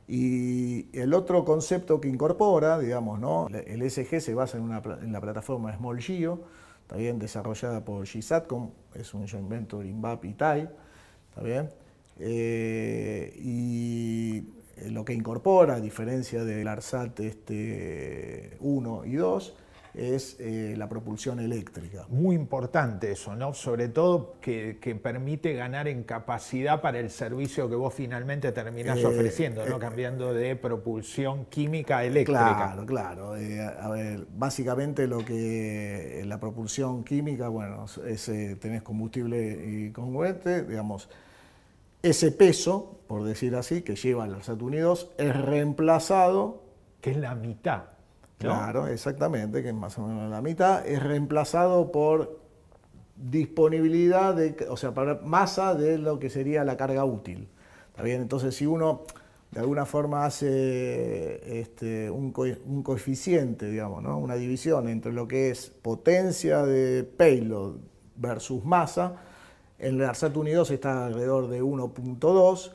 Y 0.08 0.90
el 0.92 1.14
otro 1.14 1.46
concepto 1.46 2.02
que 2.02 2.10
incorpora, 2.10 2.78
digamos, 2.80 3.18
¿no? 3.20 3.48
El 3.48 3.90
SG 3.90 4.20
se 4.20 4.34
basa 4.34 4.58
en, 4.58 4.64
una, 4.64 4.82
en 5.02 5.14
la 5.14 5.22
plataforma 5.22 5.74
Small 5.74 6.00
Geo, 6.92 6.98
también 6.98 7.20
desarrollada 7.20 7.84
por 7.84 8.06
GSATCOM, 8.06 8.70
es 8.96 9.14
un 9.14 9.28
joint 9.28 9.48
venture 9.48 9.88
INVAP 9.88 10.26
y 10.26 10.34
TAI, 10.34 10.70
¿está 11.30 11.42
bien? 11.42 11.70
Eh, 12.20 13.34
y 13.42 14.44
lo 14.90 15.06
que 15.06 15.14
incorpora, 15.14 15.76
a 15.76 15.80
diferencia 15.80 16.44
del 16.44 16.68
ARSAT 16.68 17.20
este, 17.22 18.58
1 18.60 19.06
y 19.06 19.14
2, 19.14 19.56
es 19.94 20.38
eh, 20.40 20.76
la 20.78 20.88
propulsión 20.88 21.40
eléctrica. 21.40 22.06
Muy 22.10 22.36
importante 22.36 23.12
eso, 23.12 23.36
¿no? 23.36 23.54
Sobre 23.54 23.90
todo 23.90 24.36
que, 24.40 24.78
permite 25.02 25.54
ganar 25.54 25.88
en 25.88 26.04
capacidad 26.04 26.82
para 26.82 27.00
el 27.00 27.10
servicio 27.10 27.70
que 27.70 27.76
vos 27.76 27.94
finalmente 27.94 28.52
terminás 28.52 29.00
eh, 29.00 29.06
ofreciendo, 29.06 29.66
¿no? 29.66 29.78
Eh, 29.78 29.80
Cambiando 29.80 30.34
de 30.34 30.56
propulsión 30.56 31.46
química 31.46 32.00
a 32.00 32.06
eléctrica. 32.06 32.56
Claro, 32.56 32.86
claro. 32.86 33.34
a 33.34 33.90
ver, 33.90 34.26
básicamente 34.36 35.08
lo 35.08 35.26
que 35.26 36.24
la 36.26 36.40
propulsión 36.40 37.04
química, 37.04 37.50
bueno, 37.50 37.86
es 38.08 38.32
tenés 38.60 38.84
combustible 38.84 39.88
y 39.88 39.92
congruente, 39.92 40.64
digamos, 40.64 41.10
ese 42.02 42.32
peso, 42.32 43.00
por 43.08 43.24
decir 43.24 43.56
así, 43.56 43.82
que 43.82 43.96
lleva 43.96 44.28
los 44.28 44.40
Estados 44.42 44.62
Unidos, 44.62 45.12
es 45.18 45.36
reemplazado. 45.36 46.64
Que 47.02 47.10
es 47.10 47.18
la 47.18 47.34
mitad 47.34 47.91
Claro, 48.42 48.88
exactamente, 48.88 49.62
que 49.62 49.70
es 49.70 49.76
más 49.76 49.98
o 49.98 50.08
menos 50.08 50.30
la 50.30 50.42
mitad, 50.42 50.86
es 50.86 51.02
reemplazado 51.02 51.92
por 51.92 52.40
disponibilidad, 53.16 54.36
de, 54.36 54.68
o 54.70 54.78
sea, 54.78 54.94
para 54.94 55.16
masa 55.24 55.76
de 55.76 55.98
lo 55.98 56.20
que 56.20 56.30
sería 56.30 56.64
la 56.64 56.78
carga 56.78 57.06
útil. 57.06 57.48
¿Está 57.90 58.04
bien? 58.04 58.22
Entonces, 58.22 58.56
si 58.56 58.66
uno 58.66 59.04
de 59.52 59.60
alguna 59.60 59.86
forma 59.86 60.26
hace 60.26 61.60
este, 61.60 62.10
un, 62.10 62.32
coeficiente, 62.32 63.70
digamos, 63.70 64.02
¿no? 64.02 64.18
una 64.18 64.36
división 64.36 64.88
entre 64.88 65.12
lo 65.12 65.28
que 65.28 65.50
es 65.52 65.70
potencia 65.70 66.64
de 66.64 67.04
payload 67.04 67.76
versus 68.16 68.64
masa, 68.64 69.18
en 69.78 69.96
el 69.96 70.06
ARSAT 70.06 70.38
Unidos 70.38 70.72
está 70.72 71.06
alrededor 71.06 71.50
de 71.50 71.62
1.2 71.62 72.72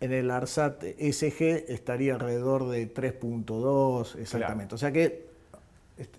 en 0.00 0.12
el 0.12 0.30
ARSAT 0.30 0.84
SG 0.84 1.64
estaría 1.68 2.14
alrededor 2.14 2.68
de 2.68 2.92
3.2 2.92 4.16
exactamente. 4.18 4.74
O 4.74 4.78
sea 4.78 4.92
que 4.92 5.28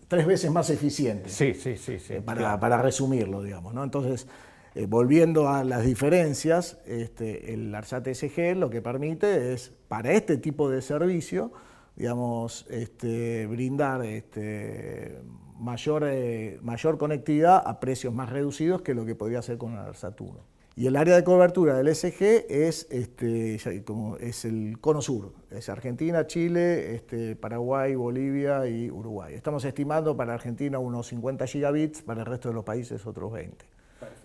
tres 0.08 0.26
veces 0.26 0.52
más 0.52 0.70
eficiente. 0.70 1.30
Sí, 1.30 1.54
sí, 1.54 1.78
sí. 1.78 2.00
sí 2.00 2.16
eh, 2.16 2.22
para, 2.22 2.82
resumirlo, 2.82 3.42
digamos. 3.42 3.74
¿no? 3.74 3.84
Entonces, 3.84 4.28
eh, 4.76 4.86
volviendo 4.88 5.50
a 5.50 5.64
las 5.64 5.86
diferencias, 5.86 6.80
este, 6.86 7.54
el 7.54 7.74
ARSAT 7.74 8.08
SG 8.08 8.56
lo 8.56 8.70
que 8.70 8.82
permite 8.82 9.54
es, 9.54 9.72
para 9.88 10.12
este 10.12 10.38
tipo 10.38 10.70
de 10.70 10.82
servicio, 10.82 11.52
digamos, 11.96 12.66
este, 12.70 13.48
brindar 13.48 14.06
este, 14.06 15.20
mayor, 15.58 16.04
eh, 16.06 16.60
mayor 16.62 16.98
conectividad 16.98 17.62
a 17.66 17.80
precios 17.80 18.14
más 18.14 18.30
reducidos 18.30 18.82
que 18.82 18.94
lo 18.94 19.06
que 19.06 19.16
podría 19.16 19.40
hacer 19.40 19.58
con 19.58 19.74
el 19.74 19.80
ARSAT 19.80 20.20
1. 20.20 20.49
Y 20.80 20.88
el 20.88 20.96
área 20.96 21.18
de 21.18 21.26
cobertura 21.26 21.76
del 21.76 21.94
SG 21.94 22.46
es, 22.48 22.88
este, 22.90 23.60
como 23.84 24.16
es 24.16 24.46
el 24.46 24.78
cono 24.80 25.02
sur, 25.02 25.34
es 25.52 25.68
Argentina, 25.68 26.26
Chile, 26.26 26.96
este, 26.96 27.36
Paraguay, 27.36 27.96
Bolivia 27.96 28.66
y 28.66 28.90
Uruguay. 28.90 29.34
Estamos 29.34 29.66
estimando 29.66 30.16
para 30.16 30.34
Argentina 30.34 30.80
unos 30.80 31.08
50 31.08 31.48
gigabits, 31.48 32.02
para 32.02 32.22
el 32.22 32.26
resto 32.26 32.48
de 32.48 32.54
los 32.56 32.64
países 32.64 33.06
otros 33.06 33.30
20. 33.30 33.66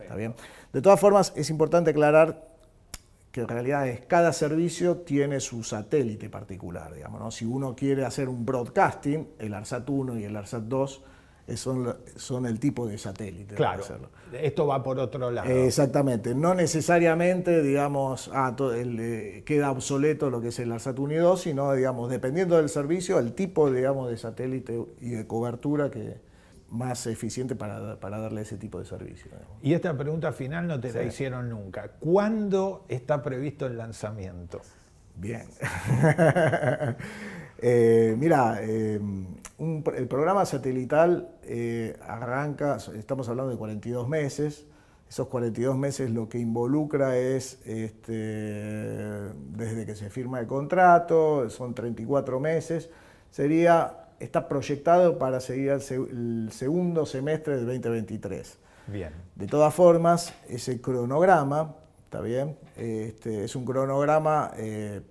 ¿Está 0.00 0.14
bien? 0.14 0.36
De 0.72 0.80
todas 0.80 1.00
formas, 1.00 1.32
es 1.34 1.50
importante 1.50 1.90
aclarar 1.90 2.46
que 3.32 3.40
en 3.40 3.48
realidad 3.48 3.88
es, 3.88 4.02
cada 4.06 4.32
servicio 4.32 4.98
tiene 4.98 5.40
su 5.40 5.64
satélite 5.64 6.30
particular. 6.30 6.94
Digamos, 6.94 7.34
Si 7.34 7.44
uno 7.44 7.74
quiere 7.74 8.04
hacer 8.04 8.28
un 8.28 8.46
broadcasting, 8.46 9.26
el 9.40 9.54
ARSAT 9.54 9.90
1 9.90 10.20
y 10.20 10.22
el 10.22 10.36
ARSAT 10.36 10.62
2 10.62 11.02
son, 11.54 11.94
son 12.16 12.46
el 12.46 12.58
tipo 12.58 12.86
de 12.86 12.98
satélite. 12.98 13.54
Claro, 13.54 13.84
esto 14.32 14.66
va 14.66 14.82
por 14.82 14.98
otro 14.98 15.30
lado. 15.30 15.48
exactamente, 15.50 16.34
no 16.34 16.54
necesariamente, 16.54 17.62
digamos, 17.62 18.30
ah, 18.32 18.56
eh, 18.74 19.42
queda 19.44 19.70
obsoleto 19.70 20.30
lo 20.30 20.40
que 20.40 20.48
es 20.48 20.58
el 20.58 20.72
ARSAT 20.72 20.98
1 20.98 21.12
y 21.12 21.16
2, 21.16 21.40
sino, 21.40 21.72
digamos, 21.74 22.10
dependiendo 22.10 22.56
del 22.56 22.68
servicio, 22.68 23.18
el 23.18 23.32
tipo, 23.32 23.70
digamos, 23.70 24.10
de 24.10 24.16
satélite 24.16 24.84
y 25.00 25.10
de 25.10 25.26
cobertura 25.26 25.90
que 25.90 26.18
más 26.70 27.06
eficiente 27.06 27.54
para, 27.54 27.96
darle 27.96 28.40
ese 28.40 28.56
tipo 28.56 28.80
de 28.80 28.84
servicio. 28.84 29.30
Y 29.62 29.74
esta 29.74 29.96
pregunta 29.96 30.32
final 30.32 30.66
no 30.66 30.80
te 30.80 30.92
la 30.92 31.04
hicieron 31.04 31.48
nunca. 31.48 31.92
¿Cuándo 32.00 32.84
está 32.88 33.22
previsto 33.22 33.66
el 33.66 33.78
lanzamiento? 33.78 34.60
Bien. 35.16 35.46
Eh, 37.66 38.14
mira, 38.18 38.60
eh, 39.58 39.82
el 39.96 40.08
programa 40.08 40.44
satelital 40.44 41.28
eh, 41.42 41.96
arranca, 42.06 42.78
estamos 42.96 43.28
hablando 43.28 43.52
de 43.52 43.58
42 43.58 44.08
meses, 44.08 44.66
esos 45.08 45.28
42 45.28 45.76
meses 45.76 46.10
lo 46.10 46.28
que 46.28 46.38
involucra 46.38 47.16
es, 47.16 47.60
este, 47.64 48.12
desde 48.12 49.86
que 49.86 49.94
se 49.94 50.10
firma 50.10 50.40
el 50.40 50.46
contrato, 50.46 51.48
son 51.50 51.74
34 51.74 52.40
meses, 52.40 52.90
sería, 53.30 54.08
está 54.18 54.48
proyectado 54.48 55.18
para 55.18 55.40
seguir 55.40 55.70
el, 55.70 56.48
segundo 56.50 57.06
semestre 57.06 57.56
del 57.56 57.66
2023. 57.66 58.58
Bien. 58.88 59.10
De 59.36 59.46
todas 59.46 59.72
formas, 59.72 60.34
ese 60.48 60.80
cronograma, 60.80 61.76
¿está 62.04 62.20
bien? 62.20 62.56
Este, 62.76 63.44
es 63.44 63.54
un 63.54 63.64
cronograma 63.64 64.50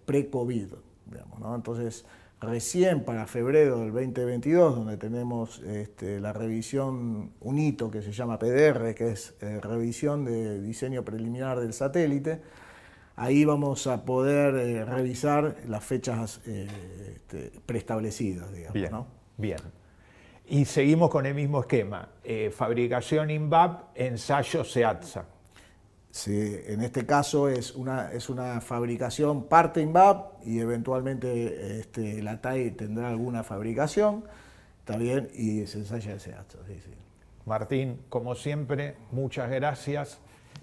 pre-COVID, 0.05 0.73
digamos, 1.05 1.39
¿no? 1.39 1.55
Entonces, 1.55 2.05
recién 2.43 3.03
para 3.03 3.25
febrero 3.25 3.79
del 3.79 3.91
2022, 3.91 4.75
donde 4.75 4.97
tenemos 4.97 5.59
este, 5.59 6.19
la 6.19 6.33
revisión, 6.33 7.31
un 7.39 7.59
hito 7.59 7.89
que 7.89 8.01
se 8.01 8.11
llama 8.11 8.37
PDR, 8.37 8.93
que 8.93 9.11
es 9.11 9.33
eh, 9.41 9.59
revisión 9.61 10.25
de 10.25 10.61
diseño 10.61 11.03
preliminar 11.03 11.59
del 11.59 11.73
satélite, 11.73 12.41
ahí 13.15 13.45
vamos 13.45 13.87
a 13.87 14.05
poder 14.05 14.55
eh, 14.55 14.85
revisar 14.85 15.55
las 15.67 15.83
fechas 15.83 16.41
eh, 16.45 16.67
este, 17.15 17.51
preestablecidas, 17.65 18.51
digamos. 18.53 18.73
Bien, 18.73 18.91
bien. 19.37 19.59
Y 20.45 20.65
seguimos 20.65 21.09
con 21.09 21.25
el 21.25 21.33
mismo 21.33 21.61
esquema, 21.61 22.09
fabricación 22.51 23.29
INVAP, 23.29 23.91
ensayo 23.95 24.65
SEATSA. 24.65 25.32
En 26.25 26.81
este 26.81 27.05
caso 27.05 27.49
es 27.49 27.73
una, 27.73 28.11
es 28.11 28.29
una 28.29 28.61
fabricación 28.61 29.45
parte 29.45 29.81
INVAP 29.81 30.45
y 30.45 30.59
eventualmente 30.59 31.79
este, 31.79 32.21
la 32.21 32.39
TAI 32.39 32.71
tendrá 32.71 33.09
alguna 33.09 33.43
fabricación, 33.43 34.23
está 34.79 34.95
bien, 34.97 35.29
y 35.33 35.65
se 35.65 35.79
ensaya 35.79 36.13
ese 36.13 36.33
acto. 36.33 36.59
Martín, 37.45 38.01
como 38.09 38.35
siempre, 38.35 38.95
muchas 39.11 39.49
gracias. 39.49 40.19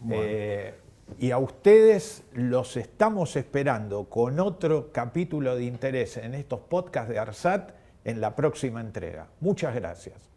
Eh, 0.08 0.72
y 1.18 1.32
a 1.32 1.38
ustedes 1.38 2.22
los 2.32 2.76
estamos 2.76 3.34
esperando 3.34 4.04
con 4.04 4.38
otro 4.38 4.92
capítulo 4.92 5.56
de 5.56 5.64
interés 5.64 6.16
en 6.16 6.34
estos 6.34 6.60
podcasts 6.60 7.10
de 7.10 7.18
ARSAT 7.18 7.72
en 8.04 8.20
la 8.20 8.36
próxima 8.36 8.80
entrega. 8.80 9.28
Muchas 9.40 9.74
gracias. 9.74 10.29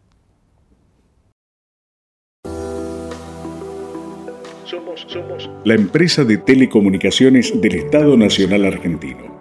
Somos, 4.74 5.06
somos 5.08 5.52
la 5.66 5.76
empresa 5.76 6.24
de 6.24 6.40
telecomunicaciones 6.40 7.62
del 7.62 7.76
Estado 7.76 8.18
Nacional 8.18 8.66
Argentino. 8.66 9.32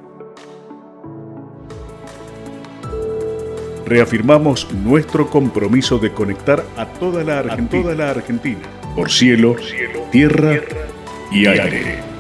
Reafirmamos 3.87 4.71
nuestro 4.75 5.31
compromiso 5.31 5.99
de 5.99 6.13
conectar 6.13 6.63
a 6.77 6.85
toda 6.85 7.25
la 7.25 7.39
Argentina, 7.39 8.59
por 8.95 9.11
cielo, 9.11 9.57
tierra, 10.11 10.61
y 11.31 11.47
aire. 11.47 12.12